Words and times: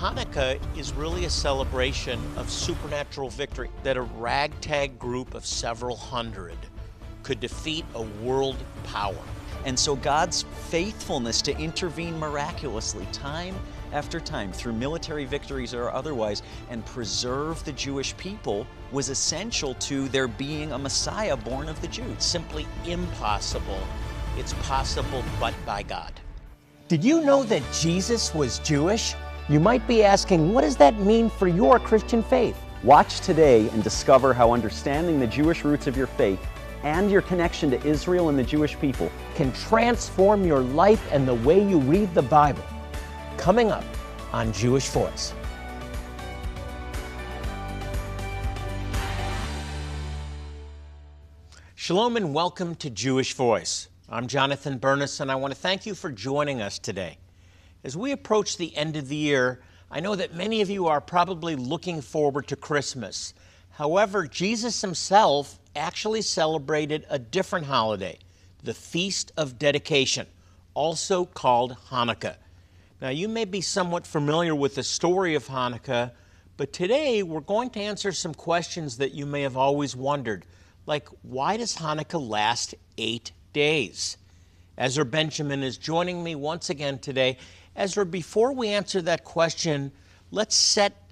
Hanukkah 0.00 0.60
is 0.76 0.92
really 0.92 1.24
a 1.24 1.30
celebration 1.30 2.20
of 2.36 2.50
supernatural 2.50 3.30
victory 3.30 3.70
that 3.82 3.96
a 3.96 4.02
ragtag 4.02 4.98
group 4.98 5.32
of 5.32 5.46
several 5.46 5.96
hundred 5.96 6.58
could 7.22 7.40
defeat 7.40 7.86
a 7.94 8.02
world 8.02 8.56
power. 8.84 9.16
And 9.64 9.78
so 9.78 9.96
God's 9.96 10.44
faithfulness 10.68 11.40
to 11.42 11.56
intervene 11.58 12.18
miraculously, 12.18 13.06
time 13.10 13.56
after 13.90 14.20
time, 14.20 14.52
through 14.52 14.74
military 14.74 15.24
victories 15.24 15.72
or 15.72 15.90
otherwise, 15.90 16.42
and 16.68 16.84
preserve 16.84 17.64
the 17.64 17.72
Jewish 17.72 18.14
people 18.18 18.66
was 18.92 19.08
essential 19.08 19.74
to 19.76 20.08
there 20.10 20.28
being 20.28 20.72
a 20.72 20.78
Messiah 20.78 21.38
born 21.38 21.70
of 21.70 21.80
the 21.80 21.88
Jews. 21.88 22.22
Simply 22.22 22.66
impossible. 22.84 23.80
It's 24.36 24.52
possible 24.62 25.24
but 25.40 25.54
by 25.64 25.82
God. 25.84 26.12
Did 26.88 27.02
you 27.02 27.22
know 27.22 27.42
that 27.44 27.62
Jesus 27.72 28.34
was 28.34 28.58
Jewish? 28.58 29.14
You 29.48 29.60
might 29.60 29.86
be 29.86 30.02
asking, 30.02 30.52
what 30.52 30.62
does 30.62 30.76
that 30.78 30.98
mean 30.98 31.30
for 31.30 31.46
your 31.46 31.78
Christian 31.78 32.20
faith? 32.20 32.60
Watch 32.82 33.20
today 33.20 33.68
and 33.68 33.84
discover 33.84 34.34
how 34.34 34.50
understanding 34.50 35.20
the 35.20 35.26
Jewish 35.28 35.62
roots 35.64 35.86
of 35.86 35.96
your 35.96 36.08
faith 36.08 36.44
and 36.82 37.12
your 37.12 37.22
connection 37.22 37.70
to 37.70 37.80
Israel 37.86 38.28
and 38.28 38.36
the 38.36 38.42
Jewish 38.42 38.76
people 38.80 39.08
can 39.36 39.52
transform 39.52 40.44
your 40.44 40.58
life 40.58 41.00
and 41.12 41.28
the 41.28 41.34
way 41.34 41.64
you 41.64 41.78
read 41.78 42.12
the 42.12 42.22
Bible. 42.22 42.64
Coming 43.36 43.70
up 43.70 43.84
on 44.32 44.52
Jewish 44.52 44.88
Voice. 44.88 45.32
Shalom 51.76 52.16
and 52.16 52.34
welcome 52.34 52.74
to 52.74 52.90
Jewish 52.90 53.32
Voice. 53.34 53.86
I'm 54.08 54.26
Jonathan 54.26 54.78
Bernis, 54.78 55.20
and 55.20 55.30
I 55.30 55.36
want 55.36 55.54
to 55.54 55.60
thank 55.60 55.86
you 55.86 55.94
for 55.94 56.10
joining 56.10 56.60
us 56.60 56.80
today. 56.80 57.18
As 57.86 57.96
we 57.96 58.10
approach 58.10 58.56
the 58.56 58.76
end 58.76 58.96
of 58.96 59.06
the 59.06 59.14
year, 59.14 59.60
I 59.92 60.00
know 60.00 60.16
that 60.16 60.34
many 60.34 60.60
of 60.60 60.68
you 60.68 60.88
are 60.88 61.00
probably 61.00 61.54
looking 61.54 62.00
forward 62.00 62.48
to 62.48 62.56
Christmas. 62.56 63.32
However, 63.70 64.26
Jesus 64.26 64.80
himself 64.80 65.60
actually 65.76 66.22
celebrated 66.22 67.06
a 67.08 67.20
different 67.20 67.66
holiday, 67.66 68.18
the 68.64 68.74
Feast 68.74 69.30
of 69.36 69.56
Dedication, 69.56 70.26
also 70.74 71.26
called 71.26 71.76
Hanukkah. 71.90 72.34
Now, 73.00 73.10
you 73.10 73.28
may 73.28 73.44
be 73.44 73.60
somewhat 73.60 74.04
familiar 74.04 74.56
with 74.56 74.74
the 74.74 74.82
story 74.82 75.36
of 75.36 75.46
Hanukkah, 75.46 76.10
but 76.56 76.72
today 76.72 77.22
we're 77.22 77.38
going 77.38 77.70
to 77.70 77.80
answer 77.80 78.10
some 78.10 78.34
questions 78.34 78.96
that 78.96 79.14
you 79.14 79.26
may 79.26 79.42
have 79.42 79.56
always 79.56 79.94
wondered, 79.94 80.44
like 80.86 81.08
why 81.22 81.56
does 81.56 81.76
Hanukkah 81.76 82.28
last 82.28 82.74
eight 82.98 83.30
days? 83.52 84.16
Ezra 84.76 85.04
Benjamin 85.04 85.62
is 85.62 85.78
joining 85.78 86.24
me 86.24 86.34
once 86.34 86.68
again 86.68 86.98
today 86.98 87.38
Ezra, 87.76 88.06
before 88.06 88.52
we 88.52 88.68
answer 88.68 89.02
that 89.02 89.24
question, 89.24 89.92
let's 90.30 90.54
set 90.54 91.02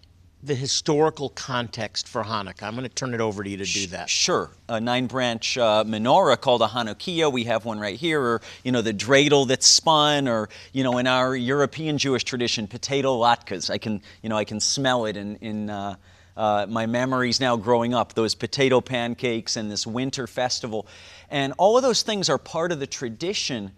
the 0.42 0.54
historical 0.54 1.30
context 1.30 2.06
for 2.06 2.22
Hanukkah. 2.22 2.64
I'm 2.64 2.74
going 2.74 2.82
to 2.82 2.94
turn 2.94 3.14
it 3.14 3.20
over 3.20 3.42
to 3.42 3.48
you 3.48 3.56
to 3.56 3.64
do 3.64 3.86
that. 3.88 4.10
Sure. 4.10 4.50
A 4.68 4.78
nine 4.78 5.06
branch 5.06 5.56
uh, 5.56 5.84
menorah 5.84 6.38
called 6.38 6.60
a 6.60 6.66
chanukiah. 6.66 7.32
We 7.32 7.44
have 7.44 7.64
one 7.64 7.78
right 7.78 7.96
here, 7.96 8.20
or, 8.20 8.42
you 8.62 8.70
know, 8.70 8.82
the 8.82 8.92
dreidel 8.92 9.48
that's 9.48 9.66
spun, 9.66 10.28
or, 10.28 10.50
you 10.72 10.84
know, 10.84 10.98
in 10.98 11.06
our 11.06 11.34
European 11.34 11.96
Jewish 11.96 12.24
tradition, 12.24 12.66
potato 12.66 13.18
latkes. 13.18 13.70
I 13.70 13.78
can, 13.78 14.02
you 14.22 14.28
know, 14.28 14.36
I 14.36 14.44
can 14.44 14.60
smell 14.60 15.06
it 15.06 15.16
in, 15.16 15.36
in 15.36 15.70
uh, 15.70 15.96
uh, 16.36 16.66
my 16.68 16.84
memories 16.86 17.40
now 17.40 17.56
growing 17.56 17.94
up, 17.94 18.12
those 18.12 18.34
potato 18.34 18.82
pancakes 18.82 19.56
and 19.56 19.70
this 19.70 19.86
winter 19.86 20.26
festival. 20.26 20.86
And 21.30 21.54
all 21.56 21.76
of 21.78 21.82
those 21.82 22.02
things 22.02 22.28
are 22.28 22.38
part 22.38 22.70
of 22.70 22.80
the 22.80 22.86
tradition, 22.86 23.72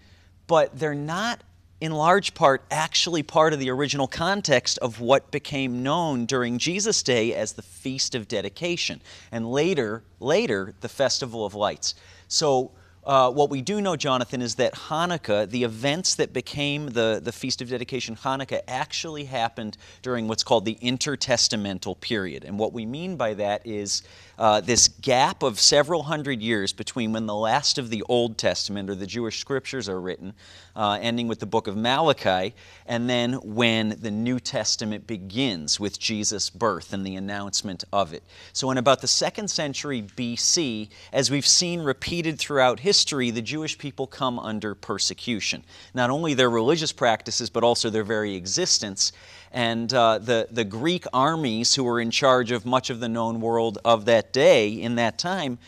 but 0.48 0.76
they're 0.76 0.94
not 0.94 1.42
in 1.80 1.92
large 1.92 2.34
part 2.34 2.62
actually 2.70 3.22
part 3.22 3.52
of 3.52 3.58
the 3.58 3.70
original 3.70 4.06
context 4.06 4.78
of 4.78 5.00
what 5.00 5.30
became 5.30 5.82
known 5.82 6.24
during 6.24 6.58
Jesus' 6.58 7.02
day 7.02 7.34
as 7.34 7.52
the 7.52 7.62
Feast 7.62 8.14
of 8.14 8.28
Dedication, 8.28 9.00
and 9.30 9.50
later, 9.50 10.02
later, 10.18 10.74
the 10.80 10.88
Festival 10.88 11.44
of 11.44 11.54
Lights. 11.54 11.94
So 12.28 12.72
uh, 13.04 13.30
what 13.30 13.50
we 13.50 13.62
do 13.62 13.80
know, 13.80 13.94
Jonathan, 13.94 14.42
is 14.42 14.56
that 14.56 14.74
Hanukkah, 14.74 15.48
the 15.48 15.62
events 15.62 16.16
that 16.16 16.32
became 16.32 16.88
the, 16.88 17.20
the 17.22 17.30
Feast 17.30 17.62
of 17.62 17.68
Dedication, 17.68 18.16
Hanukkah, 18.16 18.62
actually 18.66 19.24
happened 19.24 19.76
during 20.02 20.26
what's 20.26 20.42
called 20.42 20.64
the 20.64 20.76
intertestamental 20.82 22.00
period. 22.00 22.42
And 22.44 22.58
what 22.58 22.72
we 22.72 22.84
mean 22.84 23.16
by 23.16 23.34
that 23.34 23.64
is 23.64 24.02
uh, 24.38 24.60
this 24.60 24.88
gap 24.88 25.42
of 25.42 25.58
several 25.58 26.04
hundred 26.04 26.42
years 26.42 26.72
between 26.72 27.12
when 27.12 27.26
the 27.26 27.34
last 27.34 27.78
of 27.78 27.90
the 27.90 28.02
Old 28.08 28.36
Testament 28.36 28.90
or 28.90 28.94
the 28.94 29.06
Jewish 29.06 29.38
scriptures 29.38 29.88
are 29.88 30.00
written, 30.00 30.34
uh, 30.74 30.98
ending 31.00 31.26
with 31.28 31.40
the 31.40 31.46
book 31.46 31.66
of 31.66 31.76
Malachi, 31.76 32.54
and 32.86 33.08
then 33.08 33.34
when 33.34 33.96
the 34.00 34.10
New 34.10 34.38
Testament 34.38 35.06
begins 35.06 35.80
with 35.80 35.98
Jesus' 35.98 36.50
birth 36.50 36.92
and 36.92 37.06
the 37.06 37.16
announcement 37.16 37.84
of 37.92 38.12
it. 38.12 38.22
So, 38.52 38.70
in 38.70 38.78
about 38.78 39.00
the 39.00 39.08
second 39.08 39.48
century 39.48 40.02
BC, 40.02 40.88
as 41.12 41.30
we've 41.30 41.46
seen 41.46 41.80
repeated 41.80 42.38
throughout 42.38 42.80
history, 42.80 43.30
the 43.30 43.42
Jewish 43.42 43.78
people 43.78 44.06
come 44.06 44.38
under 44.38 44.74
persecution. 44.74 45.64
Not 45.94 46.10
only 46.10 46.34
their 46.34 46.50
religious 46.50 46.92
practices, 46.92 47.48
but 47.48 47.64
also 47.64 47.88
their 47.88 48.04
very 48.04 48.34
existence 48.34 49.12
and 49.56 49.92
uh, 49.94 50.18
the, 50.18 50.46
the 50.50 50.64
Greek 50.64 51.06
armies 51.14 51.74
who 51.74 51.84
were 51.84 51.98
in 51.98 52.10
charge 52.10 52.50
of 52.50 52.66
much 52.66 52.90
of 52.90 53.00
the 53.00 53.08
known 53.08 53.40
world 53.40 53.78
of 53.86 54.04
that 54.04 54.25
day, 54.32 54.68
in 54.68 54.96
that 54.96 55.18
time, 55.18 55.58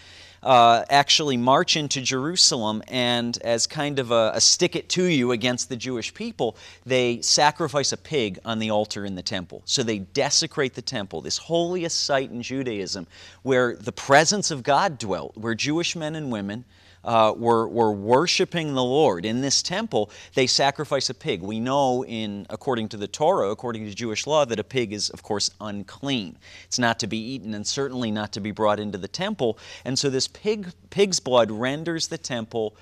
uh, 0.42 0.84
actually 0.88 1.36
march 1.36 1.76
into 1.76 2.00
Jerusalem 2.00 2.82
and, 2.88 3.36
as 3.42 3.66
kind 3.66 3.98
of 3.98 4.10
a, 4.10 4.32
a, 4.34 4.40
stick 4.40 4.76
it 4.76 4.88
to 4.90 5.04
you 5.04 5.32
against 5.32 5.68
the 5.68 5.76
Jewish 5.76 6.14
people, 6.14 6.56
they 6.86 7.20
sacrifice 7.22 7.92
a 7.92 7.96
pig 7.96 8.38
on 8.44 8.58
the 8.58 8.70
altar 8.70 9.04
in 9.04 9.14
the 9.14 9.22
temple. 9.22 9.62
So 9.64 9.82
they 9.82 9.98
desecrate 9.98 10.74
the 10.74 10.82
temple, 10.82 11.22
this 11.22 11.38
holiest 11.38 12.04
site 12.04 12.30
in 12.30 12.42
Judaism, 12.42 13.06
where 13.42 13.74
the 13.74 13.92
presence 13.92 14.50
of 14.50 14.62
God 14.62 14.98
dwelt, 14.98 15.36
where 15.36 15.54
Jewish 15.54 15.96
men 15.96 16.14
and 16.14 16.30
women 16.30 16.64
uh, 17.04 17.32
were, 17.36 17.68
were 17.68 17.92
worshiping 17.92 18.74
the 18.74 18.82
Lord 18.82 19.24
in 19.24 19.40
this 19.40 19.62
temple, 19.62 20.10
they 20.34 20.46
sacrifice 20.46 21.10
a 21.10 21.14
pig. 21.14 21.42
We 21.42 21.60
know, 21.60 22.04
in 22.04 22.46
according 22.50 22.88
to 22.90 22.96
the 22.96 23.08
Torah, 23.08 23.50
according 23.50 23.86
to 23.86 23.94
Jewish 23.94 24.26
law, 24.26 24.44
that 24.44 24.58
a 24.58 24.64
pig 24.64 24.92
is, 24.92 25.10
of 25.10 25.22
course, 25.22 25.50
unclean. 25.60 26.38
It's 26.64 26.78
not 26.78 26.98
to 27.00 27.06
be 27.06 27.18
eaten 27.18 27.54
and 27.54 27.66
certainly 27.66 28.10
not 28.10 28.32
to 28.32 28.40
be 28.40 28.50
brought 28.50 28.80
into 28.80 28.98
the 28.98 29.08
temple. 29.08 29.58
And 29.84 29.98
so 29.98 30.10
this 30.10 30.28
pig, 30.28 30.68
pig's 30.90 31.20
blood 31.20 31.50
renders 31.50 32.08
the 32.08 32.18
temple 32.18 32.76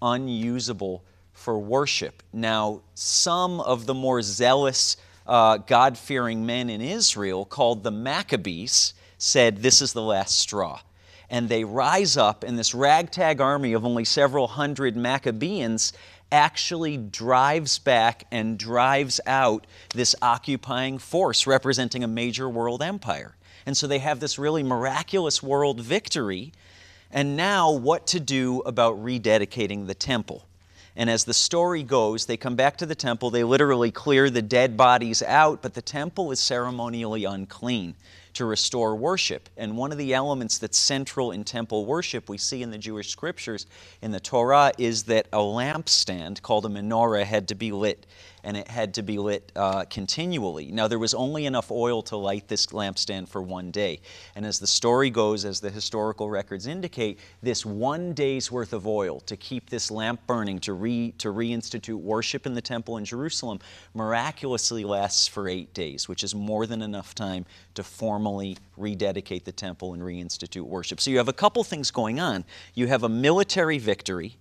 unusable 0.00 1.04
for 1.32 1.58
worship. 1.58 2.22
Now, 2.32 2.82
some 2.94 3.60
of 3.60 3.86
the 3.86 3.94
more 3.94 4.22
zealous, 4.22 4.96
uh, 5.26 5.58
God 5.58 5.96
fearing 5.96 6.44
men 6.44 6.68
in 6.68 6.80
Israel, 6.80 7.44
called 7.44 7.84
the 7.84 7.90
Maccabees, 7.90 8.94
said 9.18 9.58
this 9.58 9.82
is 9.82 9.92
the 9.92 10.02
last 10.02 10.38
straw 10.38 10.80
and 11.30 11.48
they 11.48 11.64
rise 11.64 12.16
up, 12.16 12.42
and 12.42 12.58
this 12.58 12.74
ragtag 12.74 13.40
army 13.40 13.72
of 13.72 13.84
only 13.84 14.04
several 14.04 14.48
hundred 14.48 14.96
Maccabeans 14.96 15.92
actually 16.30 16.96
drives 16.96 17.78
back 17.78 18.26
and 18.30 18.58
drives 18.58 19.20
out 19.26 19.66
this 19.94 20.14
occupying 20.20 20.98
force 20.98 21.46
representing 21.46 22.04
a 22.04 22.08
major 22.08 22.48
world 22.48 22.82
empire. 22.82 23.34
And 23.66 23.76
so 23.76 23.86
they 23.86 23.98
have 23.98 24.20
this 24.20 24.38
really 24.38 24.62
miraculous 24.62 25.42
world 25.42 25.80
victory. 25.80 26.52
And 27.10 27.36
now, 27.36 27.70
what 27.70 28.06
to 28.08 28.20
do 28.20 28.60
about 28.60 29.02
rededicating 29.02 29.86
the 29.86 29.94
temple? 29.94 30.44
And 30.96 31.08
as 31.08 31.24
the 31.24 31.34
story 31.34 31.82
goes, 31.82 32.26
they 32.26 32.36
come 32.36 32.56
back 32.56 32.76
to 32.78 32.86
the 32.86 32.94
temple. 32.94 33.30
They 33.30 33.44
literally 33.44 33.90
clear 33.90 34.30
the 34.30 34.42
dead 34.42 34.76
bodies 34.76 35.22
out, 35.22 35.62
but 35.62 35.74
the 35.74 35.82
temple 35.82 36.30
is 36.32 36.40
ceremonially 36.40 37.24
unclean 37.24 37.94
to 38.38 38.44
restore 38.44 38.94
worship. 38.94 39.48
And 39.56 39.76
one 39.76 39.90
of 39.90 39.98
the 39.98 40.14
elements 40.14 40.58
that's 40.58 40.78
central 40.78 41.32
in 41.32 41.42
temple 41.42 41.84
worship 41.84 42.28
we 42.28 42.38
see 42.38 42.62
in 42.62 42.70
the 42.70 42.78
Jewish 42.78 43.10
scriptures 43.10 43.66
in 44.00 44.12
the 44.12 44.20
Torah 44.20 44.72
is 44.78 45.02
that 45.04 45.26
a 45.32 45.38
lampstand 45.38 46.40
called 46.40 46.64
a 46.64 46.68
menorah 46.68 47.24
had 47.24 47.48
to 47.48 47.56
be 47.56 47.72
lit 47.72 48.06
and 48.44 48.56
it 48.56 48.68
had 48.68 48.94
to 48.94 49.02
be 49.02 49.18
lit 49.18 49.52
uh, 49.56 49.84
continually. 49.84 50.70
Now, 50.70 50.88
there 50.88 50.98
was 50.98 51.14
only 51.14 51.46
enough 51.46 51.70
oil 51.70 52.02
to 52.02 52.16
light 52.16 52.48
this 52.48 52.66
lampstand 52.66 53.28
for 53.28 53.42
one 53.42 53.70
day. 53.70 54.00
And 54.34 54.46
as 54.46 54.58
the 54.58 54.66
story 54.66 55.10
goes, 55.10 55.44
as 55.44 55.60
the 55.60 55.70
historical 55.70 56.30
records 56.30 56.66
indicate, 56.66 57.18
this 57.42 57.64
one 57.66 58.12
day's 58.12 58.50
worth 58.50 58.72
of 58.72 58.86
oil 58.86 59.20
to 59.20 59.36
keep 59.36 59.70
this 59.70 59.90
lamp 59.90 60.26
burning, 60.26 60.58
to, 60.60 60.72
re, 60.72 61.12
to 61.18 61.28
reinstitute 61.28 62.00
worship 62.00 62.46
in 62.46 62.54
the 62.54 62.62
temple 62.62 62.96
in 62.96 63.04
Jerusalem, 63.04 63.58
miraculously 63.94 64.84
lasts 64.84 65.28
for 65.28 65.48
eight 65.48 65.74
days, 65.74 66.08
which 66.08 66.22
is 66.22 66.34
more 66.34 66.66
than 66.66 66.82
enough 66.82 67.14
time 67.14 67.44
to 67.74 67.82
formally 67.82 68.56
rededicate 68.76 69.44
the 69.44 69.52
temple 69.52 69.94
and 69.94 70.02
reinstitute 70.02 70.62
worship. 70.62 71.00
So 71.00 71.10
you 71.10 71.18
have 71.18 71.28
a 71.28 71.32
couple 71.32 71.64
things 71.64 71.90
going 71.90 72.20
on. 72.20 72.44
You 72.74 72.86
have 72.86 73.02
a 73.02 73.08
military 73.08 73.78
victory 73.78 74.36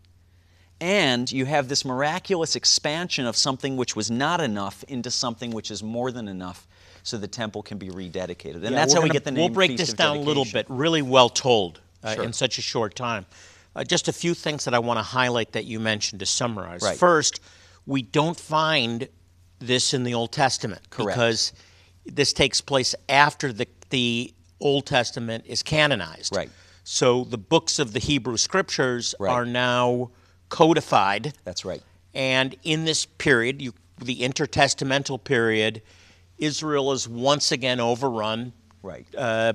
and 0.79 1.31
you 1.31 1.45
have 1.45 1.67
this 1.67 1.83
miraculous 1.83 2.55
expansion 2.55 3.25
of 3.25 3.35
something 3.35 3.77
which 3.77 3.95
was 3.95 4.11
not 4.11 4.41
enough 4.41 4.83
into 4.87 5.09
something 5.09 5.51
which 5.51 5.71
is 5.71 5.81
more 5.81 6.11
than 6.11 6.27
enough 6.27 6.67
so 7.03 7.17
the 7.17 7.27
temple 7.27 7.63
can 7.63 7.77
be 7.77 7.89
rededicated. 7.89 8.55
And 8.55 8.63
yeah, 8.63 8.69
that's 8.71 8.93
how 8.93 8.99
gonna, 8.99 9.09
we 9.09 9.13
get 9.13 9.23
the 9.23 9.31
name 9.31 9.39
We'll 9.39 9.49
break 9.49 9.71
Feast 9.71 9.85
this 9.85 9.93
down 9.93 10.17
a 10.17 10.21
little 10.21 10.45
bit, 10.45 10.65
really 10.69 11.01
well 11.01 11.29
told 11.29 11.81
uh, 12.03 12.15
sure. 12.15 12.23
in 12.23 12.33
such 12.33 12.57
a 12.57 12.61
short 12.61 12.95
time. 12.95 13.25
Uh, 13.75 13.83
just 13.83 14.07
a 14.07 14.13
few 14.13 14.33
things 14.33 14.65
that 14.65 14.73
I 14.73 14.79
want 14.79 14.97
to 14.97 15.03
highlight 15.03 15.53
that 15.53 15.65
you 15.65 15.79
mentioned 15.79 16.19
to 16.19 16.25
summarize. 16.25 16.81
Right. 16.81 16.97
First, 16.97 17.41
we 17.85 18.01
don't 18.01 18.39
find 18.39 19.07
this 19.59 19.93
in 19.93 20.03
the 20.03 20.13
Old 20.13 20.31
Testament 20.31 20.89
Correct. 20.89 21.15
because 21.15 21.53
this 22.05 22.33
takes 22.33 22.61
place 22.61 22.93
after 23.09 23.53
the 23.53 23.67
the 23.89 24.33
Old 24.59 24.85
Testament 24.85 25.45
is 25.47 25.63
canonized. 25.63 26.35
Right. 26.35 26.49
So 26.83 27.23
the 27.23 27.37
books 27.37 27.79
of 27.79 27.93
the 27.93 27.99
Hebrew 27.99 28.37
Scriptures 28.37 29.15
Right. 29.19 29.31
are 29.31 29.45
now 29.45 30.11
codified. 30.49 31.33
That's 31.43 31.65
right. 31.65 31.81
And 32.13 32.55
in 32.63 32.85
this 32.85 33.05
period, 33.05 33.61
you, 33.61 33.73
the 34.03 34.21
intertestamental 34.21 35.23
period, 35.23 35.81
Israel 36.37 36.91
is 36.91 37.07
once 37.07 37.51
again 37.51 37.79
overrun. 37.79 38.53
Right. 38.81 39.05
Uh, 39.15 39.53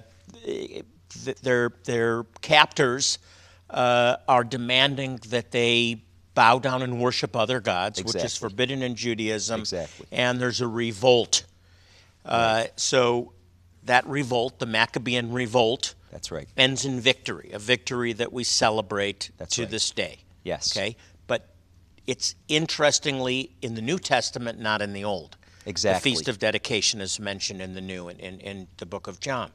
their 1.42 1.72
their 1.84 2.24
captors 2.40 3.18
uh, 3.70 4.16
are 4.28 4.44
demanding 4.44 5.20
that 5.28 5.50
they 5.50 6.02
bow 6.34 6.58
down 6.58 6.82
and 6.82 7.00
worship 7.00 7.36
other 7.36 7.60
gods, 7.60 8.02
which 8.02 8.16
is 8.16 8.36
forbidden 8.36 8.82
in 8.82 8.94
Judaism. 8.94 9.60
Exactly. 9.60 10.06
And 10.10 10.40
there's 10.40 10.60
a 10.60 10.68
revolt. 10.68 11.44
Uh, 12.24 12.64
so 12.76 13.32
that 13.84 14.06
revolt, 14.06 14.58
the 14.58 14.66
Maccabean 14.66 15.32
revolt, 15.32 15.94
That's 16.10 16.30
right. 16.30 16.48
ends 16.56 16.84
in 16.84 17.00
victory, 17.00 17.50
a 17.52 17.58
victory 17.58 18.12
that 18.14 18.32
we 18.32 18.44
celebrate 18.44 19.30
That's 19.38 19.56
to 19.56 19.62
right. 19.62 19.70
this 19.70 19.90
day. 19.90 20.18
Yes. 20.42 20.76
Okay? 20.76 20.96
But 21.26 21.48
it's 22.06 22.34
interestingly 22.48 23.52
in 23.62 23.74
the 23.74 23.82
New 23.82 23.98
Testament, 23.98 24.58
not 24.58 24.82
in 24.82 24.92
the 24.92 25.04
Old. 25.04 25.36
Exactly. 25.66 26.10
The 26.10 26.16
Feast 26.16 26.28
of 26.28 26.38
Dedication 26.38 27.00
is 27.00 27.20
mentioned 27.20 27.62
in 27.62 27.74
the 27.74 27.80
New, 27.80 28.08
in, 28.08 28.18
in, 28.18 28.40
in 28.40 28.68
the 28.78 28.86
book 28.86 29.06
of 29.06 29.20
John. 29.20 29.50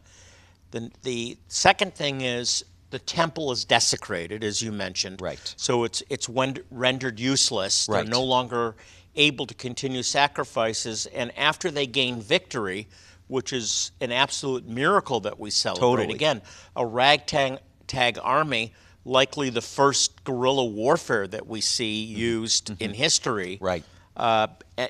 The, 0.72 0.92
the 1.04 1.38
second 1.48 1.96
thing 1.96 2.22
is 2.22 2.64
the 2.90 3.00
temple 3.00 3.52
is 3.52 3.66
desecrated, 3.66 4.44
as 4.44 4.62
you 4.62 4.72
mentioned. 4.72 5.22
Right. 5.22 5.54
So 5.58 5.84
it's, 5.84 6.04
it's 6.10 6.30
rendered 6.30 7.20
useless. 7.20 7.88
Right. 7.90 8.04
They're 8.04 8.12
no 8.12 8.24
longer 8.24 8.76
able 9.16 9.46
to 9.48 9.54
continue 9.54 10.04
sacrifices. 10.04 11.06
And 11.08 11.38
after 11.38 11.72
they 11.72 11.88
gain 11.88 12.22
victory, 12.22 12.88
which 13.28 13.52
is 13.52 13.92
an 14.00 14.12
absolute 14.12 14.66
miracle 14.68 15.20
that 15.22 15.40
we 15.40 15.50
celebrate, 15.50 15.82
Totally. 15.82 16.16
again, 16.16 16.42
a 16.76 16.86
ragtag 16.86 17.60
tag 17.88 18.20
army, 18.22 18.74
likely 19.08 19.50
the 19.50 19.62
first 19.62 20.24
guerrilla 20.24 20.66
warfare 20.66 21.28
that 21.28 21.48
we 21.48 21.62
see 21.62 22.04
used 22.04 22.80
in 22.82 22.94
history. 22.94 23.56
Mm-hmm. 23.56 23.66
Right. 23.66 23.84
Uh, 24.16 24.48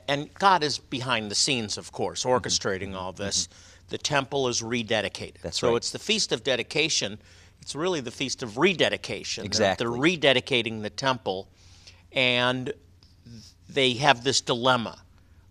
and 0.07 0.33
God 0.35 0.63
is 0.63 0.79
behind 0.79 1.29
the 1.29 1.35
scenes, 1.35 1.77
of 1.77 1.91
course, 1.91 2.23
Mm-hmm. 2.23 2.47
orchestrating 2.47 2.95
all 2.95 3.13
this. 3.13 3.47
The 3.89 3.97
temple 3.97 4.47
is 4.47 4.61
rededicated. 4.61 5.41
That's 5.41 5.59
so 5.59 5.69
right. 5.69 5.77
it's 5.77 5.91
the 5.91 5.99
Feast 5.99 6.31
of 6.31 6.43
Dedication. 6.43 7.19
It's 7.61 7.75
really 7.75 8.01
the 8.01 8.11
Feast 8.11 8.43
of 8.43 8.57
Rededication. 8.57 9.43
They're- 9.43 9.45
Exactly. 9.47 9.85
They're, 9.85 9.93
rededicating 9.97 10.81
the 10.81 10.89
temple, 10.89 11.47
and 12.11 12.73
they 13.69 13.93
have 13.93 14.23
this 14.23 14.41
dilemma, 14.41 14.97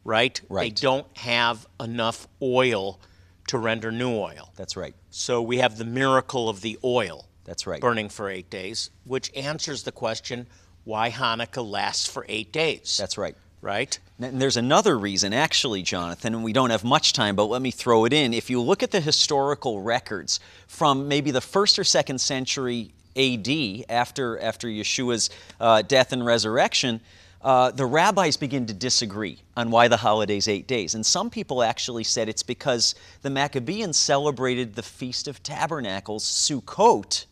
right? 0.05 0.41
Right. 0.49 0.65
They 0.65 0.71
don't 0.71 1.07
have 1.19 1.67
enough 1.81 2.27
oil 2.43 3.01
to 3.49 3.59
render 3.59 3.93
new 3.93 4.11
oil. 4.11 4.53
That's 4.57 4.77
right. 4.77 4.95
So 5.11 5.41
we 5.41 5.59
have 5.59 5.79
the 5.79 5.85
miracle 5.85 6.49
of 6.49 6.63
the 6.63 6.79
oil 6.83 7.27
That's 7.47 7.67
right. 7.67 7.81
burning 7.81 8.09
for 8.09 8.29
eight 8.29 8.51
days, 8.51 8.91
which 9.05 9.33
answers 9.35 9.85
the 9.85 9.93
question 9.93 10.47
why 10.85 11.11
Hanukkah 11.11 11.69
lasts 11.69 12.09
for 12.09 12.27
eight 12.29 12.53
days. 12.53 12.97
That's 12.99 13.17
right. 13.19 13.35
right. 13.63 13.99
And 14.21 14.41
there's 14.41 14.57
another 14.57 14.99
reason, 14.99 15.33
actually, 15.33 15.83
Jonathan, 15.83 16.35
and 16.35 16.45
we 16.45 16.53
don't 16.53 16.71
have 16.71 16.85
much 16.85 17.13
time, 17.13 17.37
but 17.37 17.47
let 17.47 17.63
me 17.63 17.71
throw 17.71 18.05
it 18.05 18.13
in. 18.13 18.35
If 18.35 18.51
you 18.51 18.61
look 18.61 18.83
at 18.83 18.91
the 18.91 19.01
historical 19.01 19.81
records 19.81 20.41
from 20.69 21.09
maybe 21.09 21.31
the 21.31 21.41
first 21.41 21.79
or 21.79 21.85
second 21.85 22.21
century 22.21 22.93
AD, 23.17 23.49
after, 23.89 24.39
after 24.39 24.69
Yeshua's 24.69 25.31
uh, 25.61 25.83
death 25.83 26.13
and 26.13 26.25
resurrection, 26.25 27.01
uh, 27.43 27.71
the 27.71 27.87
rabbis 27.87 28.37
begin 28.37 28.67
to 28.67 28.75
disagree 28.75 29.39
on 29.57 29.71
why 29.71 29.89
the 29.89 29.97
holiday's 29.97 30.49
eight 30.49 30.67
days. 30.67 30.95
And 30.95 31.05
some 31.05 31.31
people 31.31 31.63
actually 31.63 32.05
said 32.05 32.29
it's 32.29 32.43
because 32.43 32.95
the 33.23 33.31
Maccabeans 33.31 33.97
celebrated 33.97 34.75
the 34.75 34.83
Feast 34.83 35.29
of 35.29 35.43
Tabernacles, 35.43 36.25
Sukkot, 36.25 37.27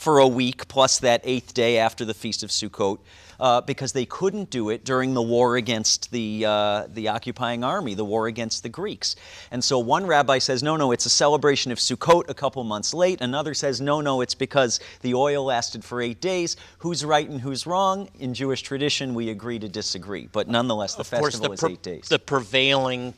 for 0.00 0.18
a 0.18 0.26
week 0.26 0.66
plus 0.66 0.98
that 1.00 1.20
eighth 1.24 1.52
day 1.52 1.76
after 1.76 2.06
the 2.06 2.14
Feast 2.14 2.42
of 2.42 2.48
Sukkot 2.48 3.00
uh, 3.38 3.60
because 3.60 3.92
they 3.92 4.06
couldn't 4.06 4.48
do 4.48 4.70
it 4.70 4.82
during 4.82 5.12
the 5.12 5.20
war 5.20 5.56
against 5.56 6.10
the, 6.10 6.42
uh, 6.46 6.86
the 6.88 7.08
occupying 7.08 7.62
army, 7.62 7.92
the 7.92 8.04
war 8.04 8.26
against 8.26 8.62
the 8.62 8.70
Greeks. 8.70 9.14
And 9.50 9.62
so 9.62 9.78
one 9.78 10.06
rabbi 10.06 10.38
says, 10.38 10.62
no, 10.62 10.78
no, 10.78 10.90
it's 10.92 11.04
a 11.04 11.10
celebration 11.10 11.70
of 11.70 11.76
Sukkot 11.76 12.30
a 12.30 12.34
couple 12.34 12.64
months 12.64 12.94
late. 12.94 13.20
Another 13.20 13.52
says, 13.52 13.82
no, 13.82 14.00
no, 14.00 14.22
it's 14.22 14.34
because 14.34 14.80
the 15.02 15.12
oil 15.12 15.44
lasted 15.44 15.84
for 15.84 16.00
eight 16.00 16.22
days. 16.22 16.56
Who's 16.78 17.04
right 17.04 17.28
and 17.28 17.38
who's 17.38 17.66
wrong? 17.66 18.08
In 18.18 18.32
Jewish 18.32 18.62
tradition, 18.62 19.12
we 19.12 19.28
agree 19.28 19.58
to 19.58 19.68
disagree. 19.68 20.30
But 20.32 20.48
nonetheless, 20.48 20.94
the 20.94 21.00
Of 21.00 21.08
festival 21.08 21.48
the, 21.48 21.54
is 21.54 21.64
eight 21.64 21.82
days. 21.82 22.08
the 22.08 22.18
prevailing 22.18 23.12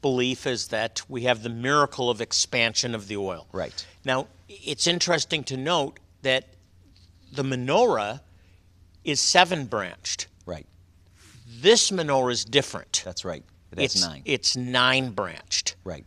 belief 0.00 0.46
is 0.46 0.68
that 0.68 1.02
we 1.10 1.24
have 1.24 1.42
the 1.42 1.50
miracle 1.50 2.08
of 2.08 2.22
expansion 2.22 2.94
of 2.94 3.06
the 3.06 3.18
oil. 3.18 3.46
Right. 3.52 3.86
Now, 4.02 4.28
it's 4.48 4.86
interesting 4.86 5.44
to 5.44 5.58
note 5.58 5.98
that 6.22 6.54
the 7.32 7.42
menorah 7.42 8.20
is 9.04 9.20
seven 9.20 9.66
branched. 9.66 10.28
right. 10.46 10.66
This 11.60 11.90
menorah 11.92 12.32
is 12.32 12.44
different. 12.44 13.02
That's 13.04 13.24
right. 13.24 13.44
It 13.72 13.78
has 13.78 13.94
it's, 13.94 14.04
nine. 14.04 14.22
It's 14.24 14.56
nine 14.56 15.10
branched. 15.10 15.76
right. 15.84 16.04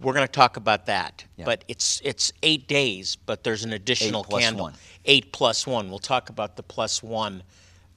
We're 0.00 0.14
going 0.14 0.26
to 0.26 0.32
talk 0.32 0.56
about 0.56 0.86
that. 0.86 1.24
Yeah. 1.36 1.44
But 1.44 1.64
it's 1.68 2.00
it's 2.04 2.32
eight 2.42 2.66
days, 2.66 3.16
but 3.16 3.44
there's 3.44 3.62
an 3.62 3.72
additional 3.72 4.24
plus 4.24 4.42
candle. 4.42 4.64
one. 4.64 4.74
Eight 5.04 5.32
plus 5.32 5.64
one. 5.64 5.88
We'll 5.90 6.00
talk 6.00 6.28
about 6.28 6.56
the 6.56 6.62
plus 6.64 7.02
one 7.04 7.44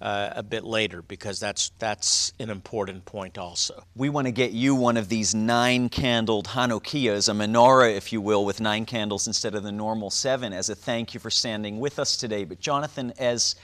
uh, 0.01 0.29
a 0.35 0.43
bit 0.43 0.63
later 0.63 1.01
because 1.01 1.39
that's 1.39 1.71
that's 1.79 2.33
an 2.39 2.49
important 2.49 3.05
point 3.05 3.37
also. 3.37 3.83
We 3.95 4.09
want 4.09 4.27
to 4.27 4.31
get 4.31 4.51
you 4.51 4.75
one 4.75 4.97
of 4.97 5.09
these 5.09 5.33
nine 5.33 5.89
candled 5.89 6.47
Hanukkahs, 6.47 7.29
a 7.29 7.31
menorah, 7.31 7.95
if 7.95 8.11
you 8.11 8.21
will, 8.21 8.45
with 8.45 8.59
nine 8.59 8.85
candles 8.85 9.27
instead 9.27 9.55
of 9.55 9.63
the 9.63 9.71
normal 9.71 10.09
seven, 10.09 10.53
as 10.53 10.69
a 10.69 10.75
thank 10.75 11.13
you 11.13 11.19
for 11.19 11.29
standing 11.29 11.79
with 11.79 11.99
us 11.99 12.17
today. 12.17 12.43
But, 12.43 12.59
Jonathan, 12.59 13.13
as 13.17 13.55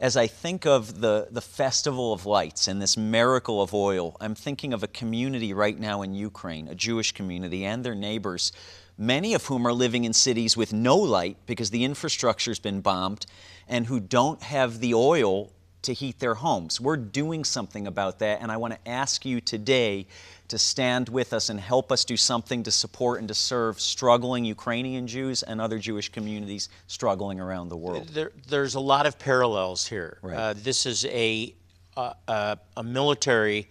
as 0.00 0.16
I 0.16 0.28
think 0.28 0.64
of 0.64 1.00
the, 1.00 1.26
the 1.30 1.40
Festival 1.40 2.12
of 2.12 2.24
Lights 2.24 2.68
and 2.68 2.80
this 2.80 2.96
miracle 2.96 3.60
of 3.60 3.74
oil, 3.74 4.16
I'm 4.20 4.36
thinking 4.36 4.72
of 4.72 4.84
a 4.84 4.86
community 4.86 5.52
right 5.52 5.76
now 5.76 6.02
in 6.02 6.14
Ukraine, 6.14 6.68
a 6.68 6.74
Jewish 6.74 7.10
community, 7.10 7.64
and 7.64 7.82
their 7.82 7.96
neighbors, 7.96 8.52
many 8.96 9.34
of 9.34 9.46
whom 9.46 9.66
are 9.66 9.72
living 9.72 10.04
in 10.04 10.12
cities 10.12 10.56
with 10.56 10.72
no 10.72 10.96
light 10.96 11.36
because 11.46 11.70
the 11.70 11.82
infrastructure's 11.84 12.60
been 12.60 12.80
bombed, 12.80 13.26
and 13.66 13.86
who 13.86 13.98
don't 13.98 14.40
have 14.42 14.78
the 14.78 14.94
oil 14.94 15.50
to 15.82 15.92
heat 15.92 16.18
their 16.18 16.34
homes. 16.34 16.80
We're 16.80 16.96
doing 16.96 17.44
something 17.44 17.86
about 17.86 18.18
that, 18.18 18.40
and 18.42 18.50
I 18.50 18.56
want 18.56 18.74
to 18.74 18.90
ask 18.90 19.24
you 19.24 19.40
today 19.40 20.06
to 20.48 20.58
stand 20.58 21.08
with 21.08 21.32
us 21.32 21.50
and 21.50 21.60
help 21.60 21.92
us 21.92 22.04
do 22.04 22.16
something 22.16 22.62
to 22.62 22.70
support 22.70 23.18
and 23.20 23.28
to 23.28 23.34
serve 23.34 23.80
struggling 23.80 24.44
Ukrainian 24.44 25.06
Jews 25.06 25.42
and 25.42 25.60
other 25.60 25.78
Jewish 25.78 26.08
communities 26.08 26.68
struggling 26.86 27.38
around 27.38 27.68
the 27.68 27.76
world. 27.76 28.08
There, 28.08 28.32
there's 28.48 28.74
a 28.74 28.80
lot 28.80 29.06
of 29.06 29.18
parallels 29.18 29.86
here. 29.86 30.18
Right. 30.22 30.36
Uh, 30.36 30.54
this 30.54 30.86
is 30.86 31.04
a, 31.04 31.54
uh, 31.96 32.14
a 32.26 32.58
a 32.78 32.82
military 32.82 33.68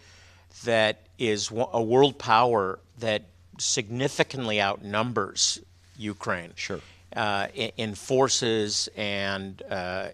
that 0.66 1.08
is 1.18 1.52
a 1.52 1.82
world 1.82 2.18
power 2.18 2.80
that 3.00 3.24
significantly 3.58 4.62
outnumbers 4.62 5.60
Ukraine. 5.98 6.52
Sure. 6.56 6.80
Uh, 7.16 7.48
in, 7.56 7.96
forces 7.96 8.90
and 8.96 9.64
uh, 9.70 10.10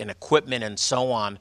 and 0.00 0.10
in 0.10 0.10
equipment 0.10 0.64
and 0.64 0.78
so 0.78 1.12
on. 1.12 1.38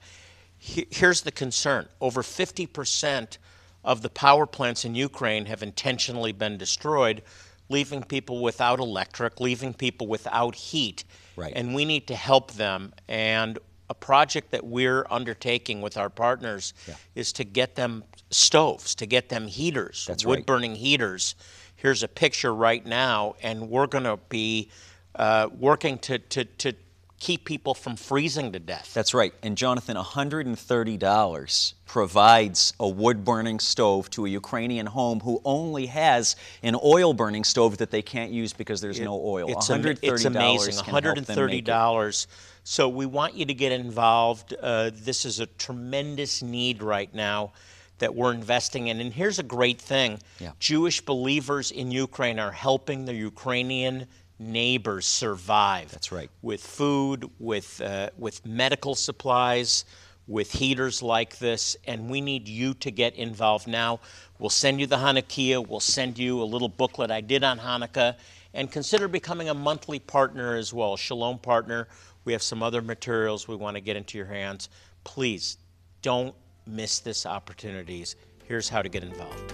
He- 0.57 0.87
Here's 0.91 1.21
the 1.21 1.31
concern: 1.31 1.87
over 2.01 2.21
50 2.23 2.65
percent 2.67 3.37
of 3.83 4.01
the 4.01 4.09
power 4.09 4.45
plants 4.45 4.83
in 4.85 4.93
Ukraine 4.93 5.45
have 5.45 5.63
intentionally 5.63 6.33
been 6.33 6.57
destroyed, 6.57 7.23
leaving 7.69 8.03
people 8.03 8.41
without 8.41 8.79
electric, 8.79 9.39
leaving 9.39 9.73
people 9.73 10.05
without 10.07 10.53
heat. 10.55 11.05
Right. 11.37 11.53
And 11.55 11.73
we 11.73 11.85
need 11.85 12.05
to 12.07 12.15
help 12.15 12.51
them. 12.53 12.93
And 13.07 13.57
a 13.89 13.93
project 13.95 14.51
that 14.51 14.65
we're 14.65 15.05
undertaking 15.09 15.81
with 15.81 15.97
our 15.97 16.09
partners 16.09 16.73
Yeah. 16.87 16.95
is 17.15 17.31
to 17.33 17.43
get 17.45 17.75
them 17.75 18.03
stoves, 18.29 18.93
to 18.95 19.05
get 19.05 19.29
them 19.29 19.47
heaters, 19.47 20.05
That's 20.07 20.25
wood 20.25 20.39
right. 20.39 20.45
burning 20.45 20.75
heaters. 20.75 21.35
Here's 21.77 22.03
a 22.03 22.07
picture 22.09 22.53
right 22.53 22.85
now, 22.85 23.35
and 23.41 23.69
we're 23.69 23.87
going 23.87 24.03
to 24.03 24.17
be 24.27 24.69
uh, 25.15 25.47
working 25.57 25.97
to, 25.99 26.19
to, 26.19 26.43
to 26.45 26.73
keep 27.19 27.43
people 27.45 27.73
from 27.73 27.95
freezing 27.95 28.51
to 28.53 28.59
death. 28.59 28.93
That's 28.93 29.13
right. 29.13 29.33
And 29.43 29.57
Jonathan, 29.57 29.97
$130 29.97 31.73
provides 31.85 32.73
a 32.79 32.87
wood 32.87 33.25
burning 33.25 33.59
stove 33.59 34.09
to 34.11 34.25
a 34.25 34.29
Ukrainian 34.29 34.85
home 34.85 35.19
who 35.19 35.41
only 35.43 35.87
has 35.87 36.35
an 36.63 36.75
oil 36.83 37.13
burning 37.13 37.43
stove 37.43 37.77
that 37.77 37.91
they 37.91 38.01
can't 38.01 38.31
use 38.31 38.53
because 38.53 38.79
there's 38.81 38.99
no 38.99 39.21
oil. 39.21 39.47
It's, 39.49 39.69
am- 39.69 39.85
it's 39.85 40.25
amazing. 40.25 40.83
can 40.83 41.03
help 41.03 41.25
them 41.25 41.47
make 41.47 41.53
it. 41.59 41.65
$130. 41.65 42.27
So 42.63 42.87
we 42.87 43.05
want 43.05 43.33
you 43.35 43.45
to 43.45 43.53
get 43.53 43.71
involved. 43.71 44.53
Uh, 44.59 44.91
this 44.93 45.25
is 45.25 45.39
a 45.39 45.45
tremendous 45.45 46.41
need 46.41 46.81
right 46.81 47.13
now 47.13 47.51
that 47.97 48.15
we're 48.15 48.33
investing 48.33 48.87
in. 48.87 49.01
And 49.01 49.13
here's 49.13 49.39
a 49.39 49.43
great 49.43 49.81
thing 49.81 50.19
Yeah. 50.39 50.51
Jewish 50.59 51.01
believers 51.01 51.71
in 51.71 51.91
Ukraine 51.91 52.39
are 52.39 52.51
helping 52.51 53.05
the 53.05 53.13
Ukrainian 53.13 54.07
neighbors 54.39 55.05
survive. 55.05 55.91
That's 55.91 56.11
right. 56.11 56.29
With 56.41 56.61
food, 56.61 57.29
with, 57.39 57.81
uh, 57.81 58.09
with 58.17 58.45
medical 58.45 58.95
supplies, 58.95 59.85
with 60.27 60.51
heaters 60.51 61.01
like 61.01 61.39
this, 61.39 61.75
and 61.85 62.09
we 62.09 62.21
need 62.21 62.47
you 62.47 62.75
to 62.75 62.91
get 62.91 63.15
involved 63.15 63.67
now. 63.67 63.99
We'll 64.37 64.49
send 64.49 64.79
you 64.79 64.85
the 64.85 64.95
Hanukkah, 64.95 65.67
we'll 65.67 65.79
send 65.79 66.17
you 66.17 66.41
a 66.41 66.45
little 66.45 66.69
booklet 66.69 67.11
I 67.11 67.19
did 67.19 67.43
on 67.43 67.59
Hanukkah, 67.59 68.15
and 68.53 68.71
consider 68.71 69.07
becoming 69.07 69.49
a 69.49 69.53
monthly 69.53 69.99
partner 69.99 70.55
as 70.55 70.73
well, 70.73 70.95
Shalom 70.95 71.39
partner. 71.39 71.87
We 72.25 72.33
have 72.33 72.43
some 72.43 72.61
other 72.61 72.81
materials 72.81 73.47
we 73.47 73.55
want 73.55 73.75
to 73.75 73.81
get 73.81 73.95
into 73.95 74.17
your 74.17 74.27
hands. 74.27 74.69
Please 75.03 75.57
don't 76.01 76.35
miss 76.67 76.99
this 76.99 77.25
opportunities. 77.25 78.15
Here's 78.45 78.69
how 78.69 78.81
to 78.81 78.89
get 78.89 79.03
involved. 79.03 79.53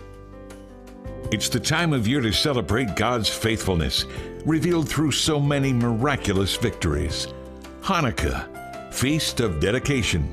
It's 1.31 1.49
the 1.49 1.59
time 1.59 1.91
of 1.91 2.07
year 2.07 2.21
to 2.21 2.31
celebrate 2.31 2.95
God's 2.95 3.29
faithfulness, 3.29 4.05
revealed 4.45 4.87
through 4.87 5.11
so 5.11 5.39
many 5.39 5.73
miraculous 5.73 6.55
victories. 6.55 7.27
Hanukkah, 7.81 8.93
Feast 8.93 9.39
of 9.39 9.59
Dedication. 9.59 10.31